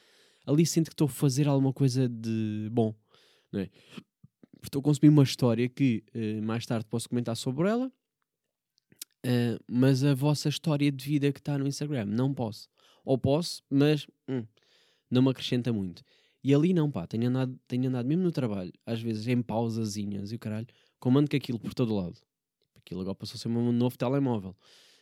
ali 0.46 0.64
sinto 0.64 0.86
que 0.86 0.94
estou 0.94 1.06
a 1.06 1.10
fazer 1.10 1.46
alguma 1.46 1.74
coisa 1.74 2.08
de 2.08 2.70
bom, 2.72 2.94
não 3.52 3.60
é? 3.60 3.70
Estou 4.62 4.80
a 4.80 4.82
consumir 4.82 5.10
uma 5.10 5.22
história 5.24 5.68
que 5.68 6.04
uh, 6.14 6.42
mais 6.42 6.64
tarde 6.64 6.86
posso 6.86 7.06
comentar 7.06 7.36
sobre 7.36 7.68
ela, 7.68 7.92
uh, 9.26 9.62
mas 9.68 10.02
a 10.04 10.14
vossa 10.14 10.48
história 10.48 10.90
de 10.90 11.04
vida 11.04 11.30
que 11.30 11.38
está 11.38 11.58
no 11.58 11.66
Instagram, 11.66 12.06
não 12.06 12.32
posso. 12.32 12.70
Ou 13.04 13.18
posso, 13.18 13.62
mas 13.68 14.06
hum, 14.26 14.46
não 15.12 15.22
me 15.22 15.30
acrescenta 15.30 15.72
muito. 15.72 16.02
E 16.42 16.54
ali 16.54 16.72
não, 16.72 16.90
pá, 16.90 17.06
tenho 17.06 17.28
andado, 17.28 17.58
tenho 17.68 17.88
andado 17.88 18.06
mesmo 18.06 18.24
no 18.24 18.32
trabalho, 18.32 18.72
às 18.84 19.00
vezes 19.00 19.28
em 19.28 19.40
pausazinhas 19.42 20.32
e 20.32 20.36
o 20.36 20.38
caralho, 20.38 20.66
comando 20.98 21.30
com 21.30 21.36
aquilo 21.36 21.58
por 21.58 21.74
todo 21.74 21.94
lado. 21.94 22.18
Aquilo 22.74 23.02
agora 23.02 23.14
passou 23.14 23.36
a 23.36 23.38
ser 23.38 23.48
um 23.48 23.72
novo 23.72 23.96
telemóvel. 23.96 24.56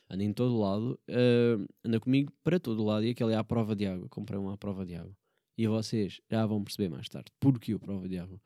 Anda 0.09 0.23
em 0.23 0.33
todo 0.33 0.59
lado, 0.59 0.99
uh, 1.09 1.65
anda 1.83 1.99
comigo 1.99 2.31
para 2.43 2.59
todo 2.59 2.83
lado 2.83 3.05
e 3.05 3.11
aquele 3.11 3.33
é 3.33 3.37
a 3.37 3.43
prova 3.43 3.75
de 3.75 3.87
água. 3.87 4.07
Comprei 4.09 4.37
uma 4.37 4.53
à 4.53 4.57
prova 4.57 4.85
de 4.85 4.93
água. 4.95 5.15
E 5.57 5.65
vocês 5.67 6.19
já 6.29 6.45
vão 6.45 6.63
perceber 6.63 6.89
mais 6.89 7.07
tarde 7.07 7.31
porque 7.39 7.73
o 7.73 7.79
prova 7.79 8.07
de 8.07 8.17
água. 8.19 8.39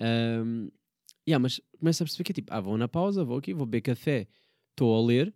Um, 0.00 0.70
yeah, 1.28 1.40
mas 1.40 1.60
começa 1.78 2.02
a 2.02 2.06
perceber 2.06 2.24
que 2.24 2.32
é 2.32 2.34
tipo, 2.34 2.52
ah, 2.54 2.60
vou 2.60 2.78
na 2.78 2.88
pausa, 2.88 3.24
vou 3.24 3.38
aqui, 3.38 3.52
vou 3.52 3.66
beber 3.66 3.82
café, 3.82 4.28
estou 4.70 4.96
a 4.96 5.06
ler, 5.06 5.34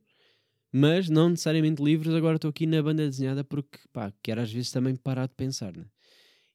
mas 0.79 1.09
não 1.09 1.31
necessariamente 1.31 1.83
livros, 1.83 2.15
agora 2.15 2.37
estou 2.37 2.51
aqui 2.51 2.67
na 2.67 2.83
banda 2.83 3.03
desenhada 3.09 3.43
porque, 3.43 3.79
pá, 3.95 4.12
quero 4.23 4.43
às 4.43 4.53
vezes 4.53 4.71
também 4.71 4.95
parar 4.95 5.27
de 5.27 5.35
pensar, 5.35 5.75
né? 5.75 5.87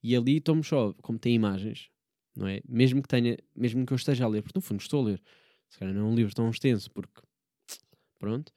E 0.03 0.15
ali 0.15 0.37
estou-me 0.37 0.63
só, 0.63 0.93
como 1.01 1.17
tem 1.17 1.33
imagens, 1.33 1.89
não 2.35 2.47
é? 2.47 2.61
Mesmo 2.69 3.01
que 3.01 3.07
tenha, 3.07 3.35
mesmo 3.55 3.83
que 3.83 3.91
eu 3.91 3.95
esteja 3.95 4.25
a 4.25 4.27
ler, 4.27 4.43
porque 4.43 4.55
no 4.55 4.61
fundo 4.61 4.79
estou 4.79 5.01
a 5.01 5.05
ler, 5.05 5.23
se 5.67 5.79
calhar 5.79 5.95
não 5.95 6.01
é 6.01 6.11
um 6.11 6.13
livro 6.13 6.35
tão 6.35 6.47
extenso, 6.51 6.91
porque, 6.91 7.19
pronto. 8.19 8.53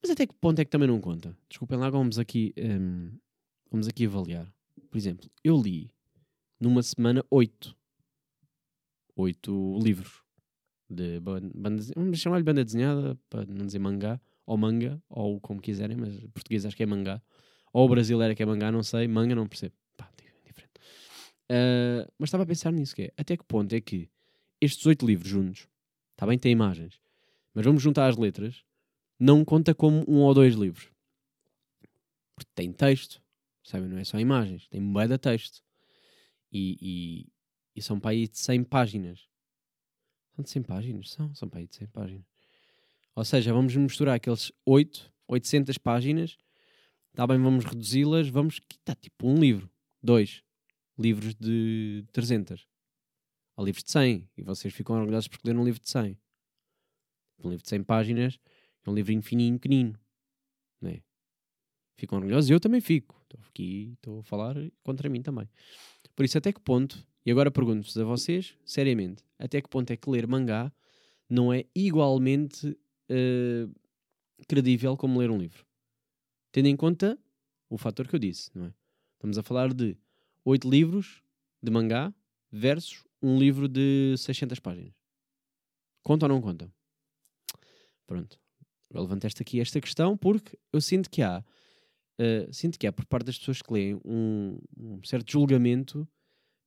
Mas 0.00 0.12
até 0.12 0.28
que 0.28 0.34
ponto 0.34 0.60
é 0.60 0.64
que 0.64 0.70
também 0.70 0.86
não 0.86 1.00
conta? 1.00 1.36
Desculpem 1.48 1.76
lá, 1.76 1.90
vamos 1.90 2.16
aqui, 2.16 2.54
um, 2.56 3.18
vamos 3.72 3.88
aqui 3.88 4.06
avaliar. 4.06 4.48
Por 4.88 4.96
exemplo, 4.96 5.28
eu 5.42 5.60
li 5.60 5.90
numa 6.60 6.84
semana 6.84 7.24
oito. 7.32 7.76
Oito 9.16 9.76
livros. 9.82 10.22
De 10.88 11.18
banda, 11.18 11.50
banda 11.52 11.82
vamos 11.96 12.20
chamar-lhe 12.20 12.44
banda 12.44 12.64
desenhada, 12.64 13.18
para 13.28 13.44
não 13.44 13.66
dizer 13.66 13.80
mangá, 13.80 14.20
ou 14.48 14.56
manga, 14.56 15.02
ou 15.10 15.38
como 15.40 15.60
quiserem, 15.60 15.96
mas 15.96 16.18
português 16.32 16.64
acho 16.64 16.74
que 16.74 16.82
é 16.82 16.86
mangá. 16.86 17.20
Ou 17.72 17.86
brasileiro 17.88 18.32
é 18.32 18.34
que 18.34 18.42
é 18.42 18.46
mangá, 18.46 18.72
não 18.72 18.82
sei. 18.82 19.06
Manga 19.06 19.34
não 19.34 19.46
percebo. 19.46 19.74
Pá, 19.96 20.10
diferente. 20.16 20.72
Uh, 21.50 22.10
mas 22.18 22.28
estava 22.28 22.44
a 22.44 22.46
pensar 22.46 22.72
nisso, 22.72 22.94
que 22.94 23.02
é, 23.02 23.12
até 23.16 23.36
que 23.36 23.44
ponto 23.44 23.74
é 23.74 23.80
que 23.80 24.08
estes 24.58 24.86
oito 24.86 25.06
livros 25.06 25.28
juntos, 25.28 25.68
está 26.12 26.26
bem, 26.26 26.38
tem 26.38 26.50
imagens, 26.50 26.98
mas 27.52 27.64
vamos 27.66 27.82
juntar 27.82 28.08
as 28.08 28.16
letras, 28.16 28.64
não 29.20 29.44
conta 29.44 29.74
como 29.74 30.02
um 30.08 30.20
ou 30.20 30.32
dois 30.32 30.54
livros. 30.54 30.90
Porque 32.34 32.50
tem 32.54 32.72
texto, 32.72 33.20
Sabe? 33.68 33.86
Não 33.86 33.98
é 33.98 34.04
só 34.04 34.18
imagens, 34.18 34.66
tem 34.68 34.80
de 34.80 35.18
texto. 35.18 35.62
E, 36.50 36.78
e, 36.80 37.32
e 37.76 37.82
são 37.82 38.00
para 38.00 38.12
aí 38.12 38.26
de 38.26 38.38
100 38.38 38.64
páginas. 38.64 39.28
São 40.34 40.42
de 40.42 40.48
100 40.48 40.62
páginas? 40.62 41.10
São, 41.10 41.34
são 41.34 41.50
para 41.50 41.60
aí 41.60 41.66
de 41.66 41.76
100 41.76 41.88
páginas. 41.88 42.24
Ou 43.18 43.24
seja, 43.24 43.52
vamos 43.52 43.74
misturar 43.74 44.14
aqueles 44.14 44.52
8, 44.64 45.12
800 45.26 45.76
páginas. 45.76 46.38
Está 47.10 47.26
bem, 47.26 47.36
vamos 47.42 47.64
reduzi-las. 47.64 48.28
Vamos. 48.28 48.60
Está 48.70 48.94
tipo 48.94 49.26
um 49.26 49.34
livro. 49.34 49.68
Dois 50.00 50.44
livros 50.96 51.34
de 51.34 52.04
300. 52.12 52.64
Há 53.56 53.62
livros 53.64 53.82
de 53.82 53.90
100. 53.90 54.30
E 54.36 54.42
vocês 54.44 54.72
ficam 54.72 54.94
orgulhosos 54.94 55.26
por 55.26 55.40
ler 55.44 55.56
um 55.56 55.64
livro 55.64 55.80
de 55.80 55.90
100. 55.90 56.16
Um 57.42 57.50
livro 57.50 57.64
de 57.64 57.68
100 57.68 57.82
páginas 57.82 58.38
é 58.86 58.88
um 58.88 58.94
livrinho 58.94 59.20
fininho, 59.20 59.58
pequenino. 59.58 59.98
Não 60.80 60.90
é? 60.90 61.02
ficam 61.96 62.18
orgulhosos 62.18 62.48
e 62.48 62.52
eu 62.52 62.60
também 62.60 62.80
fico. 62.80 63.20
Estou 63.24 63.40
aqui, 63.48 63.94
estou 63.94 64.20
a 64.20 64.22
falar 64.22 64.54
contra 64.84 65.08
mim 65.08 65.22
também. 65.22 65.50
Por 66.14 66.24
isso, 66.24 66.38
até 66.38 66.52
que 66.52 66.60
ponto, 66.60 67.04
e 67.26 67.32
agora 67.32 67.50
pergunto-vos 67.50 67.98
a 67.98 68.04
vocês, 68.04 68.54
seriamente, 68.64 69.24
até 69.36 69.60
que 69.60 69.68
ponto 69.68 69.90
é 69.90 69.96
que 69.96 70.08
ler 70.08 70.24
mangá 70.28 70.72
não 71.28 71.52
é 71.52 71.64
igualmente 71.74 72.78
uh, 73.10 73.72
credível 74.46 74.96
como 74.96 75.18
ler 75.18 75.30
um 75.30 75.38
livro? 75.38 75.64
Tendo 76.52 76.66
em 76.66 76.76
conta 76.76 77.18
o 77.68 77.76
fator 77.76 78.08
que 78.08 78.14
eu 78.14 78.18
disse, 78.18 78.50
não 78.54 78.66
é? 78.66 78.74
Estamos 79.14 79.36
a 79.36 79.42
falar 79.42 79.74
de 79.74 79.96
oito 80.44 80.68
livros 80.68 81.22
de 81.62 81.70
mangá 81.70 82.14
versus 82.50 83.04
um 83.20 83.38
livro 83.38 83.68
de 83.68 84.14
600 84.16 84.60
páginas. 84.60 84.94
Conta 86.02 86.26
ou 86.26 86.28
não 86.28 86.40
conta? 86.40 86.72
Pronto. 88.06 88.40
Eu 88.90 89.02
levantaste 89.02 89.42
aqui 89.42 89.60
esta 89.60 89.80
questão 89.80 90.16
porque 90.16 90.58
eu 90.72 90.80
sinto 90.80 91.10
que 91.10 91.20
há 91.20 91.44
uh, 92.18 92.52
sinto 92.52 92.78
que 92.78 92.86
há 92.86 92.92
por 92.92 93.04
parte 93.06 93.26
das 93.26 93.38
pessoas 93.38 93.62
que 93.62 93.72
leem 93.72 94.00
um, 94.04 94.58
um, 94.76 95.04
certo 95.04 95.30
julgamento 95.30 96.08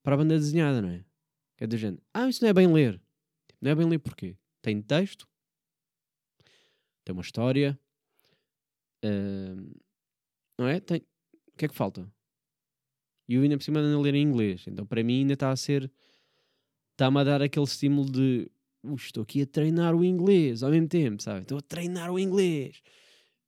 para 0.03 0.15
a 0.15 0.17
banda 0.17 0.37
desenhada, 0.37 0.81
não 0.81 0.89
é? 0.89 1.03
Que 1.57 1.65
é 1.65 1.67
do 1.67 1.77
género, 1.77 2.01
ah, 2.13 2.27
isso 2.27 2.43
não 2.43 2.49
é 2.49 2.53
bem 2.53 2.71
ler. 2.71 2.93
Tipo, 3.47 3.59
não 3.61 3.71
é 3.71 3.75
bem 3.75 3.87
ler 3.87 3.99
porquê? 3.99 4.37
Tem 4.61 4.81
texto, 4.81 5.27
tem 7.03 7.13
uma 7.13 7.21
história, 7.21 7.79
uh, 9.03 9.81
não 10.57 10.67
é? 10.67 10.79
Tem... 10.79 10.99
O 11.53 11.57
que 11.57 11.65
é 11.65 11.67
que 11.67 11.75
falta? 11.75 12.11
E 13.27 13.35
eu 13.35 13.41
ainda 13.43 13.57
por 13.57 13.63
cima 13.63 13.79
ando 13.79 13.97
a 13.97 14.01
ler 14.01 14.15
em 14.15 14.23
inglês, 14.23 14.65
então 14.67 14.85
para 14.85 15.03
mim 15.03 15.19
ainda 15.19 15.33
está 15.33 15.51
a 15.51 15.55
ser. 15.55 15.91
Está-me 16.91 17.19
a 17.19 17.23
dar 17.23 17.41
aquele 17.41 17.65
estímulo 17.65 18.11
de. 18.11 18.51
Uh, 18.83 18.95
estou 18.95 19.23
aqui 19.23 19.41
a 19.41 19.45
treinar 19.45 19.95
o 19.95 20.03
inglês 20.03 20.63
ao 20.63 20.71
mesmo 20.71 20.87
tempo, 20.87 21.21
sabe? 21.21 21.41
Estou 21.41 21.57
a 21.57 21.61
treinar 21.61 22.11
o 22.11 22.19
inglês. 22.19 22.81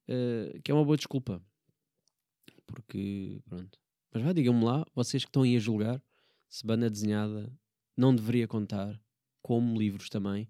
Uh, 0.08 0.62
que 0.62 0.72
é 0.72 0.74
uma 0.74 0.86
boa 0.86 0.98
desculpa 0.98 1.42
porque 2.74 3.40
pronto. 3.46 3.80
Mas 4.12 4.24
vá, 4.24 4.34
digam-me 4.34 4.64
lá, 4.64 4.86
vocês 4.94 5.24
que 5.24 5.30
estão 5.30 5.44
aí 5.44 5.56
a 5.56 5.60
julgar, 5.60 6.02
se 6.50 6.66
banda 6.66 6.90
desenhada 6.90 7.52
não 7.96 8.16
deveria 8.16 8.48
contar 8.48 9.00
como 9.42 9.78
livros 9.78 10.10
também. 10.10 10.50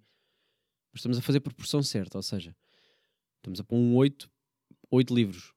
Mas 0.91 0.99
estamos 0.99 1.17
a 1.17 1.21
fazer 1.21 1.39
proporção 1.39 1.81
certa, 1.83 2.17
ou 2.17 2.23
seja, 2.23 2.55
estamos 3.43 3.59
a 3.59 3.63
pôr 3.63 3.75
um 3.75 3.95
8, 3.95 4.31
8 4.89 5.13
livros. 5.13 5.53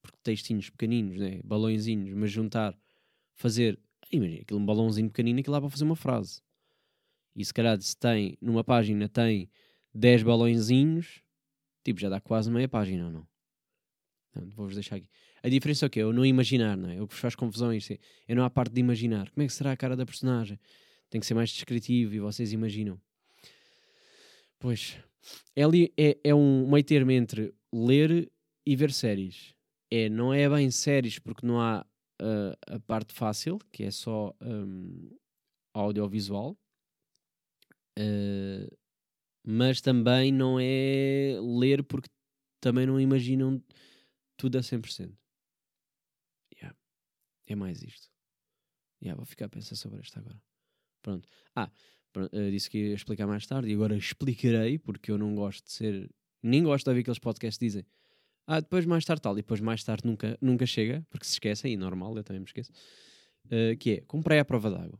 Porque 0.00 0.18
textinhos 0.22 0.70
pequeninos, 0.70 1.18
né? 1.18 1.40
balõezinhos, 1.44 2.14
mas 2.14 2.30
juntar, 2.30 2.76
fazer. 3.34 3.78
Imagina, 4.10 4.40
aquilo 4.40 4.58
um 4.58 4.64
balãozinho 4.64 5.08
pequenino, 5.08 5.40
aquilo 5.40 5.52
lá 5.52 5.60
para 5.60 5.68
fazer 5.68 5.84
uma 5.84 5.96
frase. 5.96 6.40
E 7.36 7.44
se 7.44 7.52
calhar, 7.52 7.80
se 7.80 7.96
tem, 7.96 8.38
numa 8.40 8.64
página 8.64 9.08
tem 9.08 9.50
10 9.94 10.22
balõezinhos, 10.22 11.22
tipo, 11.84 12.00
já 12.00 12.08
dá 12.08 12.20
quase 12.20 12.50
meia 12.50 12.68
página, 12.68 13.06
ou 13.06 13.12
não? 13.12 13.28
Vou-vos 14.54 14.74
deixar 14.74 14.96
aqui. 14.96 15.10
A 15.42 15.48
diferença 15.48 15.84
é 15.84 15.88
o 15.88 15.90
quê? 15.90 16.00
Eu 16.00 16.12
não 16.12 16.24
imaginar, 16.24 16.76
não 16.76 16.88
é? 16.88 17.00
O 17.02 17.06
que 17.06 17.14
vos 17.14 17.20
faz 17.20 17.34
confusão 17.34 17.70
é 17.70 17.76
isto. 17.76 17.92
É 18.26 18.34
não 18.34 18.44
há 18.44 18.50
parte 18.50 18.72
de 18.72 18.80
imaginar. 18.80 19.30
Como 19.30 19.42
é 19.42 19.46
que 19.46 19.52
será 19.52 19.72
a 19.72 19.76
cara 19.76 19.96
da 19.96 20.06
personagem? 20.06 20.58
Tem 21.10 21.20
que 21.20 21.26
ser 21.26 21.34
mais 21.34 21.50
descritivo 21.50 22.14
e 22.14 22.20
vocês 22.20 22.52
imaginam. 22.52 23.00
Pois. 24.58 24.96
É, 25.54 25.62
é, 25.96 26.20
é 26.24 26.34
um 26.34 26.70
meio 26.70 26.84
termo 26.84 27.10
entre 27.10 27.54
ler 27.72 28.30
e 28.66 28.76
ver 28.76 28.92
séries. 28.92 29.54
É, 29.90 30.08
não 30.08 30.32
é 30.32 30.48
bem 30.48 30.70
séries 30.70 31.18
porque 31.18 31.46
não 31.46 31.60
há 31.60 31.84
uh, 32.20 32.74
a 32.74 32.80
parte 32.80 33.14
fácil, 33.14 33.58
que 33.72 33.84
é 33.84 33.90
só 33.90 34.34
um, 34.40 35.10
audiovisual. 35.74 36.56
Uh, 37.98 38.68
mas 39.44 39.80
também 39.80 40.30
não 40.30 40.58
é 40.60 41.38
ler 41.40 41.82
porque 41.82 42.08
também 42.60 42.86
não 42.86 43.00
imaginam 43.00 43.62
tudo 44.36 44.58
a 44.58 44.62
100%. 44.62 45.16
Yeah. 46.56 46.76
É 47.46 47.54
mais 47.54 47.82
isto. 47.82 48.08
Yeah, 49.02 49.16
vou 49.16 49.24
ficar 49.24 49.46
a 49.46 49.48
pensar 49.48 49.76
sobre 49.76 50.00
esta 50.00 50.20
agora. 50.20 50.40
Pronto. 51.02 51.28
Ah, 51.54 51.70
Pronto, 52.12 52.34
eh, 52.34 52.50
disse 52.50 52.70
que 52.70 52.78
ia 52.78 52.94
explicar 52.94 53.26
mais 53.26 53.46
tarde 53.46 53.70
e 53.70 53.74
agora 53.74 53.96
explicarei, 53.96 54.78
porque 54.78 55.10
eu 55.10 55.18
não 55.18 55.34
gosto 55.34 55.64
de 55.64 55.72
ser. 55.72 56.10
Nem 56.42 56.62
gosto 56.62 56.84
de 56.84 56.90
ouvir 56.90 57.00
aqueles 57.00 57.18
podcasts 57.18 57.58
que 57.58 57.64
dizem. 57.66 57.86
Ah, 58.46 58.60
depois 58.60 58.86
mais 58.86 59.04
tarde 59.04 59.20
tal, 59.20 59.34
e 59.34 59.36
depois 59.36 59.60
mais 59.60 59.84
tarde 59.84 60.06
nunca, 60.06 60.38
nunca 60.40 60.64
chega, 60.64 61.06
porque 61.10 61.26
se 61.26 61.32
esquecem, 61.32 61.74
e 61.74 61.76
normal, 61.76 62.16
eu 62.16 62.24
também 62.24 62.40
me 62.40 62.46
esqueço. 62.46 62.72
Uh, 63.46 63.76
que 63.78 63.90
é, 63.90 64.00
comprei 64.02 64.38
a 64.38 64.44
prova 64.44 64.70
d'água. 64.70 64.98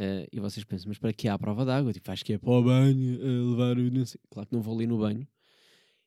Uh, 0.00 0.26
e 0.32 0.40
vocês 0.40 0.64
pensam, 0.64 0.88
mas 0.88 0.98
para 0.98 1.12
que 1.12 1.28
há 1.28 1.34
a 1.34 1.38
prova 1.38 1.64
d'água? 1.64 1.92
Tipo, 1.92 2.10
acho 2.10 2.24
que 2.24 2.34
é 2.34 2.38
para 2.38 2.50
o 2.50 2.62
banho, 2.62 3.18
uh, 3.20 3.50
levar 3.50 3.78
o. 3.78 3.90
Claro 4.30 4.48
que 4.48 4.54
não 4.54 4.62
vou 4.62 4.76
ali 4.76 4.86
no 4.86 4.98
banho. 4.98 5.26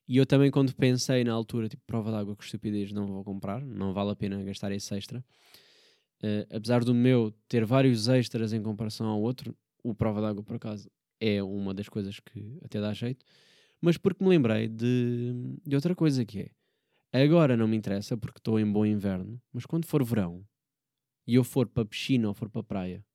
E 0.07 0.17
eu 0.17 0.25
também, 0.25 0.49
quando 0.49 0.73
pensei 0.75 1.23
na 1.23 1.33
altura, 1.33 1.67
tipo, 1.67 1.83
prova 1.85 2.11
d'água, 2.11 2.35
com 2.35 2.43
estupidez, 2.43 2.91
não 2.91 3.05
vou 3.07 3.23
comprar, 3.23 3.65
não 3.65 3.93
vale 3.93 4.11
a 4.11 4.15
pena 4.15 4.41
gastar 4.43 4.71
esse 4.71 4.95
extra. 4.95 5.23
Uh, 6.23 6.55
apesar 6.55 6.83
do 6.83 6.93
meu 6.93 7.31
ter 7.47 7.65
vários 7.65 8.07
extras 8.07 8.53
em 8.53 8.61
comparação 8.61 9.07
ao 9.07 9.21
outro, 9.21 9.55
o 9.83 9.93
prova 9.93 10.21
d'água, 10.21 10.43
por 10.43 10.55
acaso, 10.55 10.89
é 11.19 11.41
uma 11.43 11.73
das 11.73 11.89
coisas 11.89 12.19
que 12.19 12.57
até 12.63 12.79
dá 12.81 12.93
jeito. 12.93 13.25
Mas 13.81 13.97
porque 13.97 14.23
me 14.23 14.29
lembrei 14.29 14.67
de, 14.67 15.33
de 15.65 15.75
outra 15.75 15.95
coisa 15.95 16.25
que 16.25 16.41
é. 16.41 16.51
Agora 17.23 17.55
não 17.55 17.67
me 17.67 17.77
interessa 17.77 18.17
porque 18.17 18.39
estou 18.39 18.59
em 18.59 18.69
bom 18.69 18.85
inverno, 18.85 19.41
mas 19.53 19.65
quando 19.65 19.85
for 19.85 20.03
verão 20.03 20.45
e 21.27 21.35
eu 21.35 21.43
for 21.43 21.67
para 21.67 21.85
piscina 21.85 22.27
ou 22.27 22.33
for 22.33 22.49
para 22.49 22.63
praia, 22.63 23.05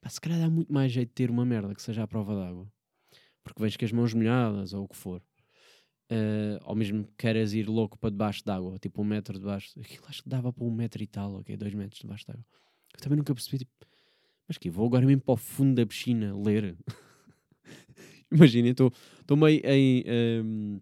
pá, 0.00 0.08
se 0.08 0.20
calhar 0.20 0.40
dá 0.40 0.50
muito 0.50 0.72
mais 0.72 0.90
jeito 0.90 1.10
de 1.10 1.14
ter 1.14 1.30
uma 1.30 1.44
merda 1.44 1.74
que 1.74 1.82
seja 1.82 2.02
a 2.02 2.08
prova 2.08 2.34
d'água. 2.34 2.68
Porque 3.44 3.62
vens 3.62 3.76
com 3.76 3.84
as 3.84 3.92
mãos 3.92 4.12
molhadas 4.12 4.72
ou 4.72 4.84
o 4.84 4.88
que 4.88 4.96
for. 4.96 5.22
Uh, 6.10 6.62
ou 6.64 6.76
mesmo 6.76 7.04
que 7.04 7.14
queiras 7.18 7.52
ir 7.52 7.68
louco 7.68 7.98
para 7.98 8.10
debaixo 8.10 8.44
d'água, 8.44 8.78
tipo 8.78 9.02
um 9.02 9.04
metro 9.04 9.38
debaixo. 9.38 9.78
Aquilo 9.80 10.04
acho 10.08 10.22
que 10.22 10.28
dava 10.28 10.52
para 10.52 10.64
um 10.64 10.70
metro 10.70 11.02
e 11.02 11.06
tal, 11.06 11.34
ok? 11.40 11.56
Dois 11.56 11.74
metros 11.74 12.00
debaixo 12.00 12.26
d'água. 12.26 12.44
Eu 12.94 13.00
também 13.00 13.18
nunca 13.18 13.34
percebi, 13.34 13.58
tipo, 13.58 13.72
mas 14.46 14.56
que 14.58 14.70
vou 14.70 14.86
agora 14.86 15.04
mesmo 15.04 15.22
para 15.22 15.34
o 15.34 15.36
fundo 15.36 15.74
da 15.74 15.86
piscina 15.86 16.36
ler. 16.36 16.76
Imagina, 18.30 18.68
estou 18.68 18.92
meio 19.36 19.60
em 19.64 20.04
um, 20.44 20.80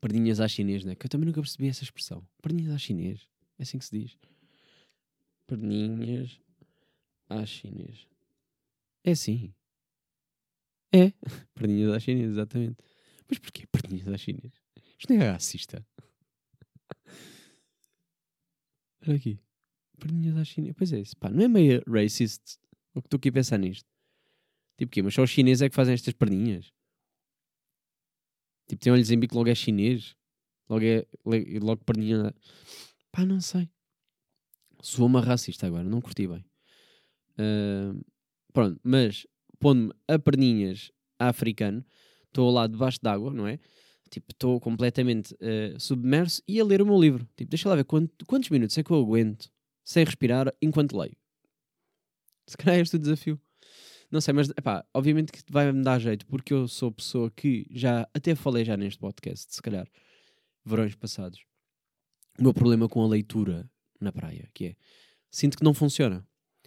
perdinhas 0.00 0.40
à 0.40 0.48
chinês, 0.48 0.84
né? 0.84 0.94
Que 0.94 1.06
eu 1.06 1.10
também 1.10 1.26
nunca 1.26 1.40
percebi 1.40 1.68
essa 1.68 1.84
expressão. 1.84 2.26
Perdinhas 2.40 2.72
à 2.72 2.78
chinês. 2.78 3.28
É 3.58 3.62
assim 3.62 3.78
que 3.78 3.84
se 3.84 3.98
diz. 3.98 4.18
Perninhas 5.46 6.40
à 7.28 7.44
chinês. 7.46 8.06
É 9.04 9.12
assim. 9.12 9.54
É. 10.92 11.12
Perninhas 11.54 11.92
à 11.92 12.00
chinês, 12.00 12.30
exatamente. 12.30 12.76
Mas 13.28 13.38
porquê 13.38 13.66
perninhas 13.66 14.08
à 14.08 14.16
chinês? 14.16 14.52
Isto 14.98 15.12
não 15.12 15.22
é 15.22 15.30
racista. 15.30 15.86
Olha 19.06 19.16
aqui. 19.16 19.38
Perninhas 19.98 20.36
à 20.36 20.44
chinês. 20.44 20.74
Pois 20.76 20.92
é, 20.92 21.00
isso, 21.00 21.16
pá, 21.16 21.30
não 21.30 21.44
é 21.44 21.48
meio 21.48 21.82
racist 21.86 22.58
o 22.96 23.02
que 23.02 23.08
estou 23.08 23.18
aqui 23.18 23.28
a 23.28 23.32
pensar 23.32 23.58
nisto? 23.58 23.86
Tipo 24.78 24.90
quê? 24.90 25.02
Mas 25.02 25.12
só 25.12 25.22
os 25.22 25.30
chineses 25.30 25.60
é 25.60 25.68
que 25.68 25.74
fazem 25.74 25.92
estas 25.92 26.14
perninhas? 26.14 26.72
Tipo, 28.66 28.82
tem 28.82 28.92
olhos 28.92 29.10
em 29.10 29.18
bico, 29.18 29.36
logo 29.36 29.50
é 29.50 29.54
chinês? 29.54 30.16
Logo 30.68 30.84
é 30.84 31.06
logo 31.60 31.84
perninha... 31.84 32.34
Pá, 33.12 33.24
não 33.24 33.40
sei. 33.40 33.68
Sou 34.80 35.06
uma 35.06 35.20
racista 35.20 35.66
agora, 35.66 35.84
não 35.84 36.00
curti 36.00 36.26
bem. 36.26 36.44
Uh, 37.38 38.02
pronto, 38.52 38.80
mas 38.82 39.26
pondo-me 39.58 39.92
a 40.08 40.18
perninhas 40.18 40.90
africano, 41.18 41.84
estou 42.36 42.50
lá 42.50 42.66
debaixo 42.66 42.98
d'água, 43.02 43.32
não 43.32 43.46
é? 43.46 43.58
Tipo, 44.10 44.30
estou 44.30 44.60
completamente 44.60 45.34
uh, 45.34 45.80
submerso 45.80 46.42
e 46.46 46.60
a 46.60 46.64
ler 46.64 46.82
o 46.82 46.86
meu 46.86 47.00
livro. 47.00 47.26
Tipo, 47.34 47.50
deixa 47.50 47.68
lá 47.68 47.74
ver 47.74 47.84
quanto, 47.84 48.24
quantos 48.26 48.50
minutos 48.50 48.76
é 48.76 48.82
que 48.82 48.90
eu 48.90 48.98
aguento 48.98 49.50
sem 49.82 50.04
respirar 50.04 50.52
enquanto 50.60 50.96
leio. 50.96 51.16
Se 52.46 52.56
calhar 52.56 52.78
é 52.78 52.82
este 52.82 52.96
o 52.96 52.98
desafio. 52.98 53.40
Não 54.10 54.20
sei, 54.20 54.32
mas 54.34 54.50
epá, 54.50 54.86
obviamente 54.94 55.32
que 55.32 55.40
vai-me 55.50 55.82
dar 55.82 55.98
jeito, 55.98 56.24
porque 56.26 56.52
eu 56.52 56.68
sou 56.68 56.92
pessoa 56.92 57.30
que 57.30 57.66
já 57.70 58.08
até 58.14 58.36
falei 58.36 58.64
já 58.64 58.76
neste 58.76 59.00
podcast, 59.00 59.52
se 59.52 59.60
calhar, 59.60 59.88
verões 60.64 60.94
passados. 60.94 61.40
O 62.38 62.42
meu 62.44 62.54
problema 62.54 62.88
com 62.88 63.02
a 63.02 63.08
leitura 63.08 63.68
na 64.00 64.12
praia, 64.12 64.48
que 64.54 64.66
é 64.66 64.76
sinto 65.28 65.56
que 65.56 65.64
não 65.64 65.74
funciona. 65.74 66.24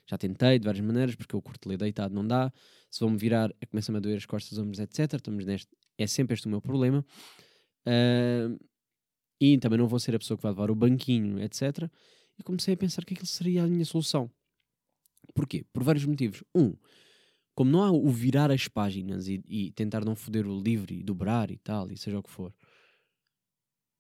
Já 0.10 0.18
tentei 0.18 0.58
de 0.58 0.66
várias 0.66 0.84
maneiras, 0.84 1.16
porque 1.16 1.36
eu 1.36 1.42
curto 1.42 1.70
ler 1.70 1.78
deitado, 1.78 2.14
não 2.14 2.26
dá. 2.26 2.52
Se 2.90 3.00
vou-me 3.00 3.18
virar, 3.18 3.54
começa-me 3.70 4.00
a 4.00 4.02
doer 4.02 4.18
as 4.18 4.26
costas, 4.26 4.58
ombros, 4.58 4.80
etc. 4.80 5.14
Estamos 5.14 5.46
neste, 5.46 5.70
é 5.98 6.08
sempre 6.08 6.34
este 6.34 6.48
o 6.48 6.50
meu 6.50 6.62
problema. 6.62 7.06
Uh, 7.86 8.58
e 9.40 9.58
também 9.60 9.78
não 9.78 9.88
vou 9.88 10.00
ser 10.00 10.16
a 10.16 10.20
pessoa 10.20 10.36
que 10.36 10.44
vai 10.44 10.52
levar 10.52 10.72
o 10.72 10.76
banquinho, 10.76 11.40
etc. 11.40 11.90
E 12.40 12.44
comecei 12.44 12.74
a 12.74 12.78
pensar 12.78 13.06
que 13.06 13.14
aquilo 13.14 13.28
seria 13.28 13.64
a 13.64 13.68
minha 13.68 13.86
solução. 13.86 14.32
Porquê? 15.36 15.64
Por 15.72 15.84
vários 15.84 16.06
motivos. 16.06 16.44
Um, 16.56 16.74
como 17.54 17.70
não 17.70 17.84
há 17.84 17.92
o 17.92 18.10
virar 18.10 18.52
as 18.52 18.68
páginas 18.68 19.28
e, 19.28 19.44
e 19.48 19.72
tentar 19.72 20.04
não 20.04 20.16
foder 20.16 20.48
o 20.48 20.60
livro 20.60 20.92
e 20.92 21.04
dobrar 21.04 21.52
e 21.52 21.58
tal, 21.58 21.92
e 21.92 21.98
seja 21.98 22.18
o 22.18 22.24
que 22.24 22.30
for, 22.32 22.54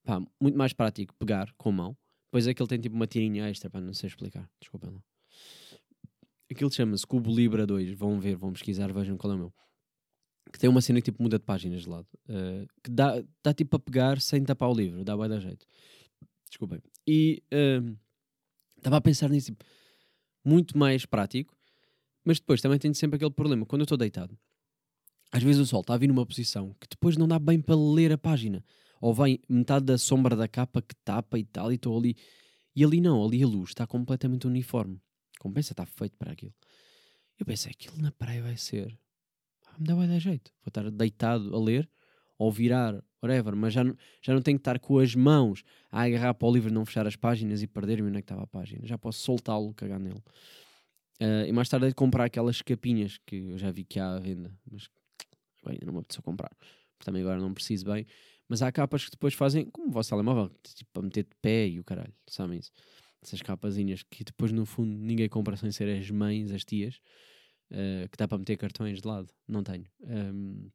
pá, 0.04 0.20
muito 0.42 0.58
mais 0.58 0.74
prático 0.74 1.14
pegar 1.20 1.54
com 1.58 1.70
a 1.70 1.74
mão. 1.74 1.98
Depois 2.26 2.48
é 2.48 2.54
que 2.54 2.62
ele 2.62 2.70
tem 2.70 2.80
tipo 2.80 2.96
uma 2.96 3.08
tirinha 3.08 3.50
extra, 3.50 3.70
pá, 3.70 3.80
não 3.80 3.94
sei 3.94 4.08
explicar, 4.08 4.50
desculpem 4.60 4.90
lá. 4.92 5.04
Aquilo 6.52 6.72
chama-se 6.72 7.06
Cubo 7.06 7.34
Libra 7.34 7.66
2, 7.66 7.98
vão 7.98 8.20
ver, 8.20 8.36
vão 8.36 8.52
pesquisar, 8.52 8.92
vejam 8.92 9.18
qual 9.18 9.34
é 9.34 9.36
o 9.36 9.40
meu. 9.40 9.54
Que 10.52 10.58
tem 10.58 10.70
uma 10.70 10.82
cena 10.82 11.00
que 11.00 11.12
tipo 11.12 11.22
muda 11.22 11.38
de 11.38 11.46
páginas 11.46 11.84
de 11.84 11.90
lado. 11.90 12.08
Uh, 12.28 12.66
que 12.84 12.90
dá, 12.90 13.24
dá 13.44 13.54
tipo 13.54 13.70
para 13.70 13.80
pegar 13.80 14.20
sem 14.20 14.44
tapar 14.44 14.70
o 14.70 14.74
livro, 14.74 15.04
dá 15.04 15.16
bem 15.16 15.30
da 15.30 15.40
jeito. 15.40 15.66
Desculpem. 16.50 16.82
E 17.08 17.44
uh, 17.54 17.96
estava 18.78 18.98
a 18.98 19.02
pensar 19.02 19.30
nisso, 19.30 19.52
tipo, 19.52 19.64
muito 20.44 20.76
mais 20.76 21.06
prático, 21.06 21.56
mas 22.26 22.40
depois 22.40 22.62
também 22.62 22.80
tenho 22.80 22.96
sempre 22.96 23.18
aquele 23.18 23.32
problema. 23.32 23.66
Quando 23.66 23.82
eu 23.82 23.86
estou 23.86 23.98
deitado, 23.98 24.36
às 25.32 25.44
vezes 25.44 25.62
o 25.62 25.66
sol 25.68 25.82
está 25.82 25.94
a 25.94 25.98
vir 25.98 26.08
numa 26.08 26.26
posição 26.26 26.76
que 26.80 26.88
depois 26.90 27.16
não 27.16 27.28
dá 27.28 27.38
bem 27.38 27.62
para 27.62 27.76
ler 27.76 28.12
a 28.12 28.18
página. 28.18 28.66
Ou 29.00 29.14
vem 29.14 29.40
metade 29.48 29.86
da 29.86 29.98
sombra 29.98 30.36
da 30.36 30.48
capa 30.48 30.82
que 30.82 30.96
tapa 31.06 31.38
e 31.38 31.46
tal, 31.46 31.72
e 31.72 31.76
estou 31.76 31.98
ali. 31.98 32.18
E 32.76 32.84
ali 32.84 33.00
não, 33.00 33.24
ali 33.24 33.44
a 33.44 33.48
luz 33.48 33.70
está 33.70 33.86
completamente 33.86 34.48
uniforme. 34.48 35.00
Compensa, 35.40 35.74
está 35.74 35.86
feito 35.86 36.18
para 36.18 36.32
aquilo. 36.32 36.54
Eu 37.40 37.46
pensei, 37.46 37.72
aquilo 37.72 37.98
na 38.02 38.12
praia 38.12 38.44
vai 38.44 38.58
ser. 38.58 38.96
Ah, 39.66 39.76
me 39.80 39.88
dá 39.88 39.96
vai 39.96 40.08
dar 40.08 40.20
jeito. 40.20 40.52
Vou 40.62 40.70
estar 40.70 40.92
deitado 40.92 41.56
a 41.56 41.60
ler, 41.60 41.90
ou 42.38 42.52
virar, 42.52 43.02
whatever, 43.22 43.56
mas 43.56 43.74
já 43.74 43.84
não, 43.84 43.96
já 44.22 44.34
não 44.34 44.42
tenho 44.42 44.58
que 44.58 44.62
estar 44.62 44.80
com 44.80 45.00
as 45.00 45.16
mãos 45.16 45.64
a 45.92 46.04
agarrar 46.04 46.34
para 46.34 46.48
o 46.48 46.54
livro, 46.54 46.72
não 46.72 46.86
fechar 46.86 47.08
as 47.08 47.16
páginas 47.16 47.64
e 47.64 47.68
perder-me 47.68 48.10
onde 48.10 48.18
é 48.18 48.22
que 48.22 48.26
estava 48.26 48.44
a 48.44 48.48
página. 48.48 48.86
Já 48.86 48.98
posso 48.98 49.20
soltá-lo, 49.20 49.74
cagar 49.74 50.00
nele. 50.00 50.22
Uh, 51.22 51.46
e 51.48 51.52
mais 51.52 51.68
tarde 51.68 51.86
é 51.86 51.90
de 51.90 51.96
comprar 51.96 52.26
aquelas 52.26 52.62
capinhas 52.62 53.18
que 53.26 53.36
eu 53.36 53.58
já 53.58 53.72
vi 53.72 53.84
que 53.84 54.00
há 54.00 54.16
à 54.16 54.20
venda, 54.20 54.54
mas 54.72 54.90
bem, 55.66 55.78
não 55.86 55.94
me 55.94 56.00
apeteceu 56.00 56.24
comprar. 56.24 56.52
Também 57.00 57.22
agora 57.22 57.40
não 57.40 57.54
preciso 57.54 57.86
bem. 57.86 58.06
Mas 58.48 58.62
há 58.62 58.72
capas 58.72 59.06
que 59.06 59.12
depois 59.12 59.34
fazem, 59.34 59.66
como 59.70 59.90
o 59.90 59.92
vosso 59.92 60.10
telemóvel, 60.10 60.50
tipo 60.64 60.90
para 60.92 61.04
meter 61.04 61.24
de 61.24 61.36
pé 61.42 61.68
e 61.68 61.80
o 61.80 61.84
caralho, 61.84 62.14
sabem 62.28 62.60
isso? 62.60 62.72
Essas 63.22 63.42
capazinhas 63.42 64.04
que 64.04 64.24
depois 64.24 64.52
no 64.52 64.66
fundo 64.66 64.98
ninguém 64.98 65.28
compra 65.28 65.58
sem 65.58 65.72
ser 65.72 65.90
as 65.98 66.10
mães, 66.10 66.52
as 66.52 66.64
tias, 66.64 67.02
uh, 67.72 68.08
que 68.10 68.18
dá 68.18 68.28
para 68.28 68.38
meter 68.38 68.58
cartões 68.58 69.02
de 69.02 69.08
lado. 69.08 69.30
Não 69.48 69.64
tenho. 69.64 69.86
Um, 70.02 70.70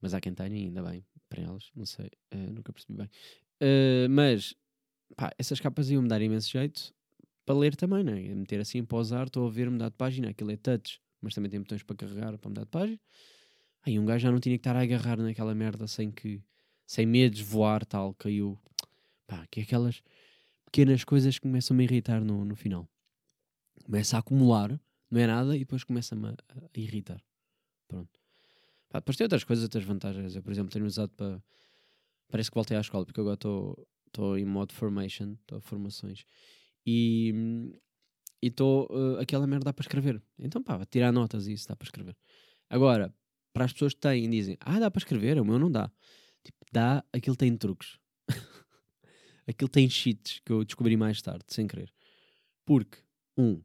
mas 0.00 0.14
há 0.14 0.20
quem 0.20 0.34
tenha, 0.34 0.56
ainda 0.56 0.82
bem, 0.82 1.04
para 1.28 1.42
elas, 1.42 1.70
não 1.74 1.86
sei, 1.86 2.10
uh, 2.34 2.52
nunca 2.52 2.72
percebi 2.72 2.98
bem. 2.98 3.08
Uh, 3.60 4.08
mas, 4.10 4.54
pá, 5.16 5.32
essas 5.38 5.60
capas 5.60 5.90
iam-me 5.90 6.08
dar 6.08 6.20
imenso 6.22 6.50
jeito 6.50 6.94
para 7.44 7.56
ler 7.56 7.74
também, 7.74 8.04
não 8.04 8.12
é? 8.12 8.34
Meter 8.34 8.60
assim, 8.60 8.84
pausar, 8.84 9.26
estou 9.26 9.46
a 9.46 9.50
ver 9.50 9.70
mudar 9.70 9.88
de 9.88 9.96
página, 9.96 10.28
aquilo 10.30 10.50
é 10.50 10.56
touch, 10.56 11.00
mas 11.20 11.34
também 11.34 11.50
tem 11.50 11.60
botões 11.60 11.82
para 11.82 11.96
carregar, 11.96 12.38
para 12.38 12.48
mudar 12.48 12.64
de 12.64 12.70
página. 12.70 13.00
Aí 13.82 13.98
um 13.98 14.04
gajo 14.04 14.22
já 14.22 14.30
não 14.30 14.38
tinha 14.38 14.56
que 14.56 14.60
estar 14.60 14.76
a 14.76 14.82
agarrar 14.82 15.16
naquela 15.16 15.54
merda 15.54 15.86
sem 15.86 16.10
que, 16.10 16.42
sem 16.86 17.06
medos 17.06 17.40
voar, 17.40 17.84
tal, 17.84 18.14
caiu. 18.14 18.58
Pá, 19.26 19.46
que 19.50 19.60
é 19.60 19.62
aquelas 19.62 20.02
pequenas 20.70 21.02
coisas 21.02 21.36
que 21.36 21.42
começam 21.42 21.76
-me 21.76 21.82
a 21.82 21.84
irritar 21.84 22.22
no, 22.22 22.44
no 22.44 22.54
final. 22.54 22.88
Começa 23.84 24.16
a 24.16 24.20
acumular, 24.20 24.80
não 25.10 25.20
é 25.20 25.26
nada, 25.26 25.56
e 25.56 25.60
depois 25.60 25.82
começa-me 25.82 26.28
a, 26.28 26.30
a 26.30 26.80
irritar. 26.80 27.22
Pronto. 27.88 28.20
Pá, 28.90 29.00
depois 29.00 29.16
tem 29.16 29.24
outras 29.24 29.44
coisas, 29.44 29.64
outras 29.64 29.84
vantagens. 29.84 30.36
Eu, 30.36 30.42
por 30.42 30.52
exemplo, 30.52 30.70
tenho 30.70 30.84
usado 30.84 31.10
para. 31.10 31.42
Parece 32.30 32.50
que 32.50 32.54
voltei 32.54 32.76
à 32.76 32.80
escola, 32.80 33.06
porque 33.06 33.20
agora 33.20 33.34
estou 33.34 34.38
em 34.38 34.44
modo 34.44 34.74
formation, 34.74 35.32
estou 35.40 35.60
formações. 35.60 36.24
E 36.86 37.32
estou. 38.42 38.86
Uh, 38.90 39.18
aquela 39.20 39.46
merda 39.46 39.66
dá 39.66 39.72
para 39.72 39.82
escrever. 39.82 40.22
Então, 40.38 40.62
pá, 40.62 40.84
tirar 40.86 41.12
notas 41.12 41.46
e 41.46 41.52
isso 41.54 41.66
dá 41.68 41.74
para 41.76 41.86
escrever. 41.86 42.16
Agora, 42.68 43.14
para 43.52 43.64
as 43.64 43.72
pessoas 43.72 43.94
que 43.94 44.00
têm 44.00 44.24
e 44.26 44.28
dizem, 44.28 44.56
ah, 44.60 44.78
dá 44.78 44.90
para 44.90 45.00
escrever, 45.00 45.40
o 45.40 45.44
meu 45.44 45.58
não 45.58 45.70
dá. 45.70 45.90
Tipo, 46.44 46.58
dá, 46.70 47.04
aquilo 47.12 47.36
tem 47.36 47.56
truques. 47.56 47.98
Aquilo 49.48 49.68
tem 49.68 49.88
cheats 49.88 50.40
que 50.44 50.52
eu 50.52 50.64
descobri 50.64 50.96
mais 50.96 51.22
tarde, 51.22 51.44
sem 51.48 51.66
querer. 51.66 51.92
Porque, 52.66 52.98
um, 53.36 53.60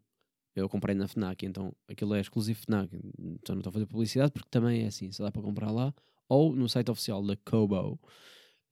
eu 0.56 0.70
comprei 0.70 0.96
na 0.96 1.08
FNAC, 1.08 1.46
então 1.46 1.76
aquilo 1.88 2.14
é 2.16 2.22
exclusivo 2.22 2.60
FNAC. 2.62 2.96
Então 3.20 3.56
não 3.56 3.60
estou 3.60 3.70
a 3.70 3.74
fazer 3.74 3.86
publicidade 3.86 4.32
porque 4.32 4.50
também 4.50 4.84
é 4.84 4.88
assim, 4.88 5.12
se 5.12 5.22
dá 5.22 5.32
para 5.32 5.42
comprar 5.42 5.72
lá 5.72 5.94
ou 6.30 6.56
no 6.56 6.70
site 6.70 6.90
oficial 6.90 7.26
da 7.26 7.36
Kobo. 7.38 8.00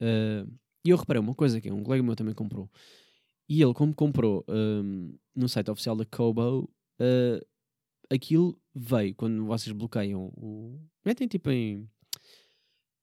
Uh, 0.01 0.49
e 0.85 0.89
eu 0.89 0.97
reparei 0.97 1.19
uma 1.19 1.35
coisa 1.35 1.61
que 1.61 1.71
um 1.71 1.83
colega 1.83 2.03
meu 2.03 2.15
também 2.15 2.33
comprou. 2.33 2.69
E 3.47 3.61
ele, 3.61 3.73
como 3.73 3.93
comprou 3.93 4.45
um, 4.47 5.15
no 5.35 5.49
site 5.49 5.69
oficial 5.69 5.95
da 5.95 6.05
Kobo, 6.05 6.63
uh, 6.99 7.45
aquilo 8.09 8.59
veio 8.73 9.13
quando 9.15 9.45
vocês 9.45 9.75
bloqueiam 9.75 10.31
o. 10.37 10.79
Metem 11.05 11.27
tipo 11.27 11.51
em. 11.51 11.89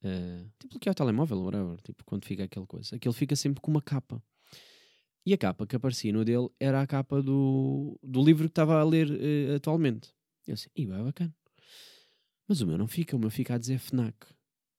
Uh, 0.03 0.49
tipo 0.59 0.75
bloquear 0.75 0.93
o 0.93 0.95
telemóvel, 0.95 1.43
whatever. 1.43 1.81
Tipo, 1.83 2.05
quando 2.05 2.25
fica 2.25 2.45
aquela 2.45 2.67
coisa. 2.67 2.97
Aquele 2.97 3.15
fica 3.15 3.35
sempre 3.35 3.61
com 3.61 3.71
uma 3.71 3.83
capa. 3.83 4.23
E 5.27 5.35
a 5.35 5.39
capa 5.39 5.67
que 5.67 5.77
aparecia 5.77 6.13
no 6.13 6.25
dele 6.25 6.49
era 6.59 6.81
a 6.81 6.87
capa 6.87 7.23
do, 7.23 7.99
do 8.03 8.25
livro 8.25 8.45
que 8.45 8.53
estava 8.53 8.81
a 8.81 8.85
ler 8.85 9.11
uh, 9.11 9.57
atualmente. 9.57 10.13
Eu 10.47 10.55
assim, 10.55 10.71
e 10.75 10.85
é 10.85 11.03
bacana. 11.03 11.35
Mas 12.47 12.63
o 12.63 12.67
meu 12.67 12.79
não 12.79 12.89
fica, 12.89 13.15
o 13.15 13.19
meu 13.19 13.31
fica 13.31 13.55
a 13.55 13.59
dizer 13.59 13.79
FNAC. 13.79 14.17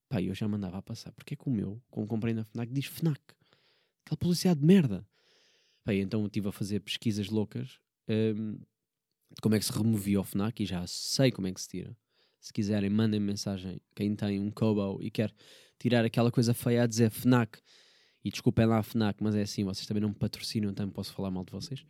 Pá, 0.10 0.21
eu 0.21 0.34
já 0.34 0.47
mandava 0.47 0.79
a 0.79 0.82
passar. 0.82 1.12
Porque 1.12 1.36
é 1.36 1.38
que 1.38 1.47
o 1.47 1.51
meu, 1.51 1.79
como 1.91 2.08
comprei 2.08 2.34
na 2.34 2.43
FNAC, 2.43 2.73
diz 2.73 2.86
FNAC? 2.86 3.21
Aquela 4.03 4.17
publicidade 4.17 4.60
de 4.60 4.65
merda. 4.65 5.08
Pá, 5.84 5.93
então 5.93 6.25
estive 6.25 6.49
a 6.49 6.51
fazer 6.51 6.79
pesquisas 6.79 7.29
loucas 7.29 7.79
um, 8.08 8.53
de 8.53 9.41
como 9.41 9.53
é 9.53 9.60
que 9.60 9.65
se 9.65 9.71
removia 9.71 10.19
o 10.19 10.23
FNAC 10.23 10.63
e 10.63 10.65
já 10.65 10.86
sei 10.88 11.32
como 11.32 11.47
é 11.47 11.53
que 11.53 11.62
se 11.62 11.69
tira. 11.69 11.95
Se 12.39 12.54
quiserem, 12.54 12.89
mandem 12.89 13.19
mensagem. 13.19 13.82
Quem 13.95 14.15
tem 14.15 14.39
um 14.39 14.49
Kobo 14.49 14.99
e 15.02 15.12
quer 15.12 15.34
tirar 15.78 16.06
aquela 16.06 16.32
coisa 16.32 16.54
feia 16.54 16.84
a 16.84 16.88
dizer 16.88 17.10
FNAC, 17.10 17.60
e 18.23 18.30
desculpem 18.30 18.65
lá 18.65 18.80
a 18.80 18.84
FNAC, 18.84 19.23
mas 19.23 19.36
é 19.36 19.41
assim, 19.41 19.63
vocês 19.63 19.88
também 19.88 20.02
não 20.02 20.10
me 20.10 20.15
patrocinam, 20.15 20.69
então 20.69 20.89
posso 20.89 21.13
falar 21.13 21.32
mal 21.32 21.45
de 21.45 21.52
vocês. 21.52 21.86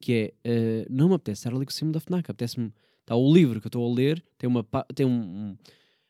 Que 0.00 0.34
é, 0.44 0.84
uh, 0.84 0.86
não 0.88 1.08
me 1.08 1.14
apetece 1.14 1.40
estar 1.40 1.54
ali 1.54 1.64
com 1.64 1.70
o 1.70 1.74
símbolo 1.74 1.94
da 1.94 2.00
FNAC, 2.00 2.30
apetece-me. 2.30 2.72
Está 3.00 3.16
o 3.16 3.32
livro 3.32 3.60
que 3.60 3.66
eu 3.66 3.68
estou 3.68 3.90
a 3.90 3.94
ler, 3.94 4.24
tem, 4.36 4.48
uma, 4.48 4.64
tem 4.94 5.06
um, 5.06 5.10
um, 5.10 5.56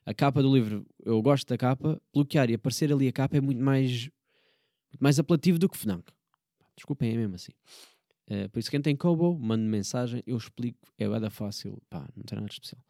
a 0.05 0.15
capa 0.15 0.43
do 0.43 0.55
livro, 0.55 0.87
eu 1.05 1.21
gosto 1.21 1.47
da 1.47 1.59
capa, 1.59 2.01
bloquear 2.12 2.51
e 2.51 2.55
aparecer 2.55 2.91
ali 2.91 3.07
a 3.07 3.12
capa 3.12 3.37
é 3.37 3.41
muito 3.41 3.62
mais, 3.62 4.05
muito 4.91 5.01
mais 5.01 5.19
apelativo 5.19 5.59
do 5.59 5.69
que 5.69 5.77
FNAC. 5.77 6.05
Desculpem, 6.75 7.12
é 7.12 7.17
mesmo 7.17 7.35
assim. 7.35 7.53
Uh, 8.29 8.49
por 8.51 8.59
isso, 8.59 8.71
quem 8.71 8.81
tem 8.81 8.97
Kobo, 8.97 9.39
mande 9.39 9.65
mensagem, 9.65 10.23
eu 10.27 10.37
explico, 10.37 10.79
é 10.99 11.09
bada 11.09 11.31
fácil, 11.31 11.81
pá, 11.89 12.09
não 12.17 12.25
tem 12.25 12.37
nada 12.37 12.49
de 12.49 12.55
especial. 12.55 12.83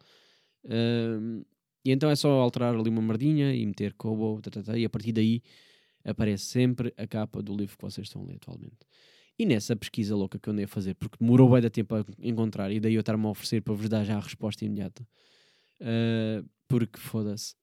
E 1.83 1.91
então 1.91 2.09
é 2.09 2.15
só 2.15 2.29
alterar 2.41 2.75
ali 2.75 2.89
uma 2.89 3.01
merdinha 3.01 3.55
e 3.55 3.65
meter 3.65 3.93
Kobo, 3.93 4.41
e 4.75 4.85
a 4.85 4.89
partir 4.89 5.13
daí 5.13 5.41
aparece 6.03 6.45
sempre 6.45 6.93
a 6.97 7.05
capa 7.07 7.41
do 7.41 7.55
livro 7.55 7.77
que 7.77 7.83
vocês 7.83 8.07
estão 8.07 8.21
a 8.23 8.25
ler 8.25 8.35
atualmente. 8.35 8.77
E 9.39 9.45
nessa 9.45 9.75
pesquisa 9.75 10.15
louca 10.15 10.39
que 10.39 10.49
eu 10.49 10.53
andei 10.53 10.65
a 10.65 10.67
fazer, 10.67 10.95
porque 10.95 11.17
demorou 11.19 11.51
bem 11.51 11.61
de 11.61 11.69
tempo 11.69 11.95
a 11.95 12.03
encontrar, 12.19 12.71
e 12.71 12.79
daí 12.79 12.95
eu 12.95 13.01
estar-me 13.01 13.25
a 13.25 13.29
oferecer 13.29 13.61
para 13.61 13.73
vos 13.73 13.87
dar 13.87 14.03
já 14.03 14.17
a 14.17 14.19
resposta 14.19 14.65
imediata, 14.65 15.07
uh, 15.81 16.47
porque 16.67 16.99
foda-se, 16.99 17.53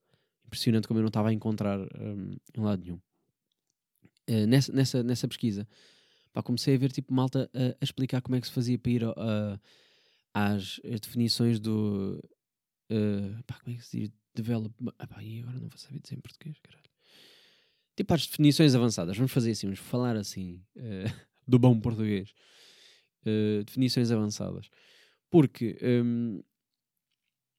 impressionante 0.47 0.87
como 0.87 1.01
eu 1.01 1.03
não 1.03 1.09
estava 1.09 1.31
a 1.31 1.33
encontrar 1.33 1.81
um, 1.81 2.37
em 2.57 2.61
lado 2.61 2.83
nenhum. 2.85 3.01
Uh, 4.31 4.47
nessa, 4.47 4.73
nessa, 4.73 5.03
nessa 5.03 5.27
pesquisa, 5.27 5.67
pá, 6.33 6.43
comecei 6.43 6.77
a 6.77 6.79
ver 6.79 6.93
tipo 6.93 7.13
malta 7.13 7.51
a, 7.53 7.59
a, 7.59 7.85
explicar 7.85 8.23
como 8.23 8.37
é 8.37 8.41
que 8.41 8.47
se 8.47 8.53
fazia 8.53 8.79
para 8.79 8.93
ir 8.93 9.05
às, 10.33 10.81
às, 10.85 11.01
definições 11.01 11.59
do. 11.59 12.23
Uh, 12.91 13.43
pá, 13.45 13.59
como 13.61 13.75
é 13.75 13.79
que 13.79 13.85
se 13.85 14.01
diz? 14.01 14.11
Develop. 14.35 14.75
Ah, 14.99 15.07
pá, 15.07 15.23
e 15.23 15.41
agora 15.41 15.59
não 15.59 15.69
vou 15.69 15.79
saber 15.79 16.01
dizer 16.01 16.17
em 16.17 16.21
português, 16.21 16.59
caralho. 16.61 16.85
Tipo 17.97 18.15
às 18.15 18.27
definições 18.27 18.75
avançadas. 18.75 19.17
Vamos 19.17 19.33
fazer 19.33 19.53
assim, 19.53 19.69
vamos 19.69 19.81
falar 19.81 20.17
assim, 20.17 20.61
uh, 20.77 20.81
do 21.47 21.59
bom 21.59 21.79
português. 21.79 22.35
definições 23.67 24.11
avançadas. 24.11 24.69
Porque. 25.31 25.79
Um, 25.83 26.43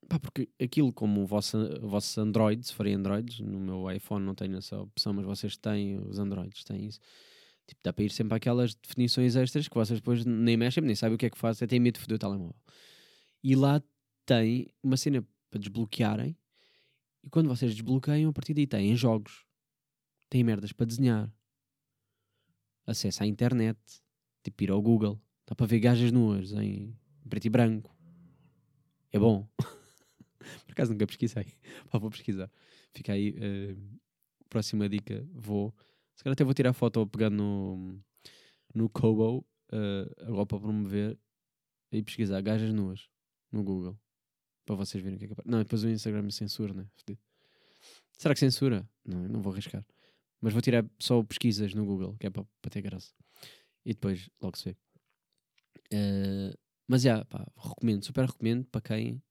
pá, 0.07 0.19
porque 0.19 0.49
aquilo 0.61 0.93
como 0.93 1.21
o 1.21 1.25
vosso, 1.25 1.57
o 1.57 1.88
vosso 1.88 2.19
Android, 2.21 2.65
se 2.65 2.73
forem 2.73 2.95
Androids, 2.95 3.39
no 3.39 3.59
meu 3.59 3.91
iPhone 3.91 4.25
não 4.25 4.35
tenho 4.35 4.57
essa 4.57 4.77
opção, 4.79 5.13
mas 5.13 5.25
vocês 5.25 5.57
têm, 5.57 5.97
os 5.97 6.19
Androids 6.19 6.63
têm 6.63 6.85
isso 6.85 6.99
Tipo, 7.67 7.81
dá 7.83 7.91
para 7.91 8.03
ir 8.03 8.11
sempre 8.11 8.35
àquelas 8.35 8.75
definições 8.75 9.35
extras 9.35 9.67
que 9.67 9.73
vocês 9.73 9.99
depois 9.99 10.23
nem 10.23 10.55
mexem, 10.55 10.83
nem 10.83 10.95
sabem 10.95 11.15
o 11.15 11.17
que 11.17 11.25
é 11.25 11.29
que 11.29 11.38
faz, 11.38 11.57
até 11.57 11.67
têm 11.67 11.79
medo 11.79 11.95
de 11.95 12.01
foder 12.01 12.15
o 12.15 12.19
telemóvel. 12.19 12.55
E 13.43 13.55
lá 13.55 13.81
tem 14.25 14.67
uma 14.81 14.97
cena 14.97 15.25
para 15.49 15.59
desbloquearem. 15.59 16.38
E 17.23 17.29
quando 17.29 17.47
vocês 17.47 17.73
desbloqueiam, 17.73 18.29
a 18.29 18.33
partir 18.33 18.53
daí 18.53 18.67
têm 18.67 18.95
jogos, 18.95 19.45
têm 20.29 20.43
merdas 20.43 20.71
para 20.71 20.85
desenhar, 20.85 21.31
acesso 22.85 23.23
à 23.23 23.25
internet, 23.25 23.79
tipo 24.43 24.63
ir 24.63 24.71
ao 24.71 24.81
Google, 24.81 25.19
dá 25.47 25.55
para 25.55 25.65
ver 25.65 25.79
gajas 25.79 26.11
nuas 26.11 26.51
em 26.51 26.95
preto 27.27 27.45
e 27.45 27.49
branco. 27.49 27.95
É 29.11 29.17
bom. 29.17 29.47
Por 30.65 30.71
acaso 30.71 30.91
nunca 30.91 31.07
pesquisei. 31.07 31.45
Pá, 31.89 31.97
vou 31.97 32.11
pesquisar. 32.11 32.51
Fica 32.93 33.13
aí. 33.13 33.31
Uh, 33.31 33.99
próxima 34.49 34.88
dica, 34.88 35.27
vou 35.33 35.73
se 36.15 36.23
calhar 36.23 36.33
até 36.33 36.43
vou 36.43 36.53
tirar 36.53 36.73
foto 36.73 37.05
pegando 37.05 37.35
no, 37.35 37.99
no 38.73 38.89
Kobo, 38.89 39.45
uh, 39.71 40.23
agora 40.25 40.45
para 40.45 40.59
promover, 40.59 41.19
e 41.91 42.01
pesquisar 42.01 42.41
gajas 42.41 42.73
nuas 42.73 43.09
no 43.51 43.63
Google. 43.63 43.97
Para 44.65 44.75
vocês 44.75 45.04
verem 45.04 45.17
o 45.17 45.19
que 45.19 45.25
é 45.25 45.28
que 45.28 45.36
Não, 45.45 45.60
depois 45.60 45.84
o 45.84 45.89
Instagram 45.89 46.30
censura, 46.32 46.73
né? 46.73 46.88
Será 48.17 48.34
que 48.34 48.39
censura? 48.39 48.88
Não, 49.06 49.28
não 49.28 49.41
vou 49.41 49.54
arriscar. 49.54 49.86
Mas 50.41 50.54
vou 50.54 50.62
tirar 50.62 50.86
só 50.99 51.21
pesquisas 51.23 51.73
no 51.73 51.86
Google, 51.86 52.15
que 52.19 52.28
é 52.28 52.30
para, 52.30 52.45
para 52.62 52.71
ter 52.71 52.82
graça. 52.82 53.12
E 53.86 53.93
depois 53.93 54.30
logo 54.41 54.58
se 54.58 54.65
vê. 54.65 54.78
Uh, 55.93 56.58
mas 56.88 57.04
já, 57.04 57.23
pá, 57.25 57.45
recomendo, 57.58 58.04
super 58.04 58.25
recomendo 58.25 58.65
para 58.65 58.82
quem, 58.82 59.21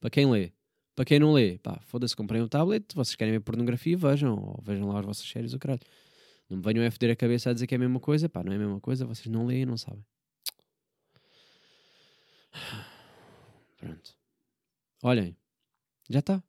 para 0.00 0.10
quem 0.10 0.30
lê. 0.30 0.52
Para 0.94 1.06
quem 1.06 1.18
não 1.18 1.32
lê, 1.32 1.58
pá, 1.58 1.80
foda-se, 1.82 2.14
comprei 2.14 2.42
um 2.42 2.48
tablet, 2.48 2.94
vocês 2.94 3.16
querem 3.16 3.32
ver 3.32 3.40
pornografia, 3.40 3.96
vejam, 3.96 4.34
ou 4.34 4.62
vejam 4.62 4.88
lá 4.88 5.00
as 5.00 5.06
vossas 5.06 5.26
séries, 5.26 5.54
o 5.54 5.58
caralho. 5.58 5.80
Não 6.50 6.58
me 6.58 6.62
venham 6.62 6.86
a 6.86 6.90
foder 6.90 7.10
a 7.10 7.16
cabeça 7.16 7.48
a 7.48 7.52
dizer 7.54 7.66
que 7.66 7.74
é 7.74 7.76
a 7.76 7.78
mesma 7.78 7.98
coisa. 7.98 8.28
Pá, 8.28 8.44
não 8.44 8.52
é 8.52 8.56
a 8.56 8.58
mesma 8.58 8.78
coisa. 8.80 9.06
Vocês 9.06 9.26
não 9.26 9.46
leem 9.46 9.62
e 9.62 9.66
não 9.66 9.78
sabem. 9.78 10.04
Pronto. 13.80 14.21
Olhem. 15.02 15.36
Já 16.08 16.20
está. 16.20 16.42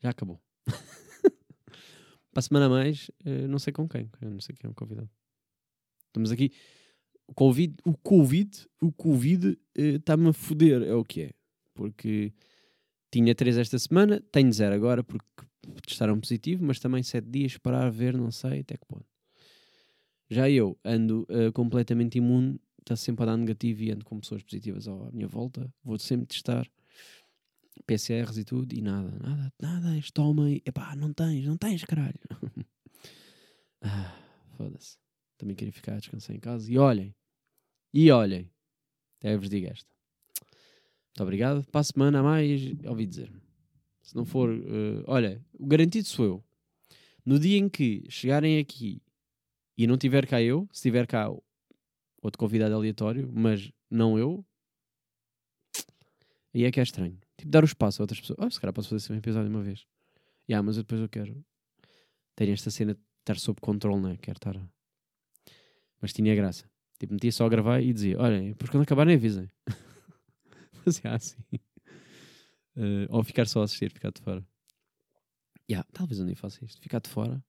Já 0.00 0.10
acabou. 0.10 0.40
Para 2.32 2.40
a 2.40 2.42
semana 2.42 2.66
a 2.66 2.68
mais, 2.70 3.10
eh, 3.24 3.46
não 3.46 3.58
sei 3.58 3.72
com 3.72 3.86
quem. 3.86 4.10
Não 4.20 4.40
sei 4.40 4.54
quem 4.54 4.66
é 4.66 4.70
o 4.70 4.74
convidado. 4.74 5.10
Estamos 6.06 6.32
aqui. 6.32 6.50
O 7.28 7.34
Covid, 7.34 7.76
o 7.84 7.96
Covid, 7.96 8.66
o 8.80 8.90
Covid 8.92 9.58
está-me 9.76 10.26
eh, 10.26 10.30
a 10.30 10.32
foder. 10.32 10.82
É 10.82 10.94
o 10.94 11.04
que 11.04 11.22
é. 11.22 11.30
Porque 11.74 12.32
tinha 13.10 13.34
três 13.34 13.58
esta 13.58 13.78
semana, 13.78 14.22
tenho 14.32 14.50
zero 14.52 14.74
agora 14.74 15.04
porque 15.04 15.26
testaram 15.86 16.18
positivo, 16.18 16.64
mas 16.64 16.80
também 16.80 17.02
sete 17.02 17.28
dias 17.28 17.58
para 17.58 17.90
ver, 17.90 18.16
não 18.16 18.30
sei 18.30 18.60
até 18.60 18.76
que 18.76 18.86
ponto. 18.86 19.06
Já 20.30 20.48
eu 20.48 20.78
ando 20.82 21.26
uh, 21.28 21.52
completamente 21.52 22.16
imune, 22.16 22.58
está 22.80 22.96
sempre 22.96 23.24
a 23.24 23.26
dar 23.26 23.36
negativo 23.36 23.82
e 23.82 23.92
ando 23.92 24.04
com 24.04 24.18
pessoas 24.18 24.42
positivas 24.42 24.88
à 24.88 25.10
minha 25.12 25.28
volta. 25.28 25.70
Vou 25.84 25.98
sempre 25.98 26.26
testar 26.26 26.66
PCRs 27.86 28.38
e 28.38 28.44
tudo 28.44 28.74
e 28.74 28.80
nada, 28.80 29.10
nada, 29.18 29.52
nada. 29.60 29.98
Estoma 29.98 30.50
e 30.50 30.62
epá, 30.64 30.94
não 30.96 31.12
tens, 31.12 31.46
não 31.46 31.56
tens, 31.56 31.84
caralho. 31.84 32.18
ah, 33.82 34.14
foda-se. 34.56 34.98
Também 35.38 35.56
queria 35.56 35.72
ficar 35.72 35.94
a 35.94 35.98
descansar 35.98 36.36
em 36.36 36.40
casa. 36.40 36.70
E 36.70 36.78
olhem, 36.78 37.14
e 37.92 38.10
olhem, 38.10 38.50
até 39.18 39.36
vos 39.36 39.48
digo 39.48 39.66
esta. 39.66 39.90
Muito 41.08 41.22
obrigado. 41.22 41.64
Para 41.70 41.80
a 41.80 41.84
semana 41.84 42.20
a 42.20 42.22
mais, 42.22 42.60
ouvi 42.86 43.06
dizer. 43.06 43.32
Se 44.02 44.16
não 44.16 44.24
for, 44.24 44.50
uh, 44.50 45.04
olha, 45.06 45.44
o 45.52 45.66
garantido 45.66 46.06
sou 46.08 46.24
eu. 46.24 46.44
No 47.24 47.38
dia 47.38 47.58
em 47.58 47.68
que 47.68 48.04
chegarem 48.08 48.58
aqui 48.58 49.00
e 49.76 49.86
não 49.86 49.96
tiver 49.96 50.26
cá 50.26 50.42
eu, 50.42 50.68
se 50.72 50.82
tiver 50.82 51.06
cá 51.06 51.28
outro 52.20 52.38
convidado 52.38 52.74
aleatório, 52.74 53.30
mas 53.32 53.70
não 53.90 54.18
eu, 54.18 54.44
aí 56.54 56.64
é 56.64 56.70
que 56.70 56.80
é 56.80 56.82
estranho. 56.82 57.18
Tipo, 57.42 57.50
dar 57.50 57.64
o 57.64 57.66
espaço 57.66 58.00
a 58.00 58.04
outras 58.04 58.20
pessoas. 58.20 58.38
Oh, 58.40 58.48
se 58.48 58.60
calhar 58.60 58.72
posso 58.72 58.88
fazer 58.88 59.04
esse 59.04 59.12
episódio 59.12 59.50
uma 59.50 59.62
vez. 59.62 59.84
Yeah, 60.48 60.64
mas 60.64 60.76
eu 60.76 60.84
depois 60.84 61.00
eu 61.00 61.08
quero 61.08 61.44
ter 62.36 62.48
esta 62.50 62.70
cena 62.70 62.94
de 62.94 63.00
estar 63.18 63.36
sob 63.36 63.60
controle, 63.60 64.00
né? 64.00 64.16
Quero 64.22 64.38
estar. 64.38 64.56
Mas 66.00 66.12
tinha 66.12 66.36
graça. 66.36 66.70
Tipo, 67.00 67.14
metia 67.14 67.32
só 67.32 67.44
a 67.44 67.48
gravar 67.48 67.80
e 67.80 67.92
dizia: 67.92 68.16
Olhem, 68.20 68.50
depois 68.50 68.70
quando 68.70 68.84
acabarem 68.84 69.16
avisem. 69.16 69.50
Fazia 70.84 71.12
assim. 71.12 71.42
Uh, 72.76 73.10
ou 73.10 73.24
ficar 73.24 73.48
só 73.48 73.60
a 73.60 73.64
assistir, 73.64 73.90
ficar 73.90 74.12
de 74.12 74.20
fora. 74.20 74.46
Yeah, 75.68 75.84
talvez 75.92 76.20
eu 76.20 76.24
nem 76.24 76.36
faça 76.36 76.64
isto. 76.64 76.80
Ficar 76.80 77.00
de 77.00 77.10
fora, 77.10 77.44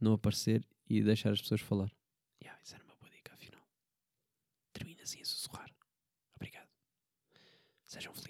não 0.00 0.14
aparecer 0.14 0.66
e 0.88 1.00
deixar 1.02 1.30
as 1.30 1.40
pessoas 1.40 1.60
falar. 1.60 1.92
Yeah, 2.42 2.60
isso 2.64 2.74
era 2.74 2.82
uma 2.82 2.96
boa 2.96 3.10
dica, 3.12 3.32
afinal. 3.32 3.62
Termina 4.72 5.04
assim 5.04 5.20
a 5.20 5.24
sussurrar. 5.24 5.70
Obrigado. 6.34 6.68
Sejam 7.86 8.12
felizes. 8.12 8.29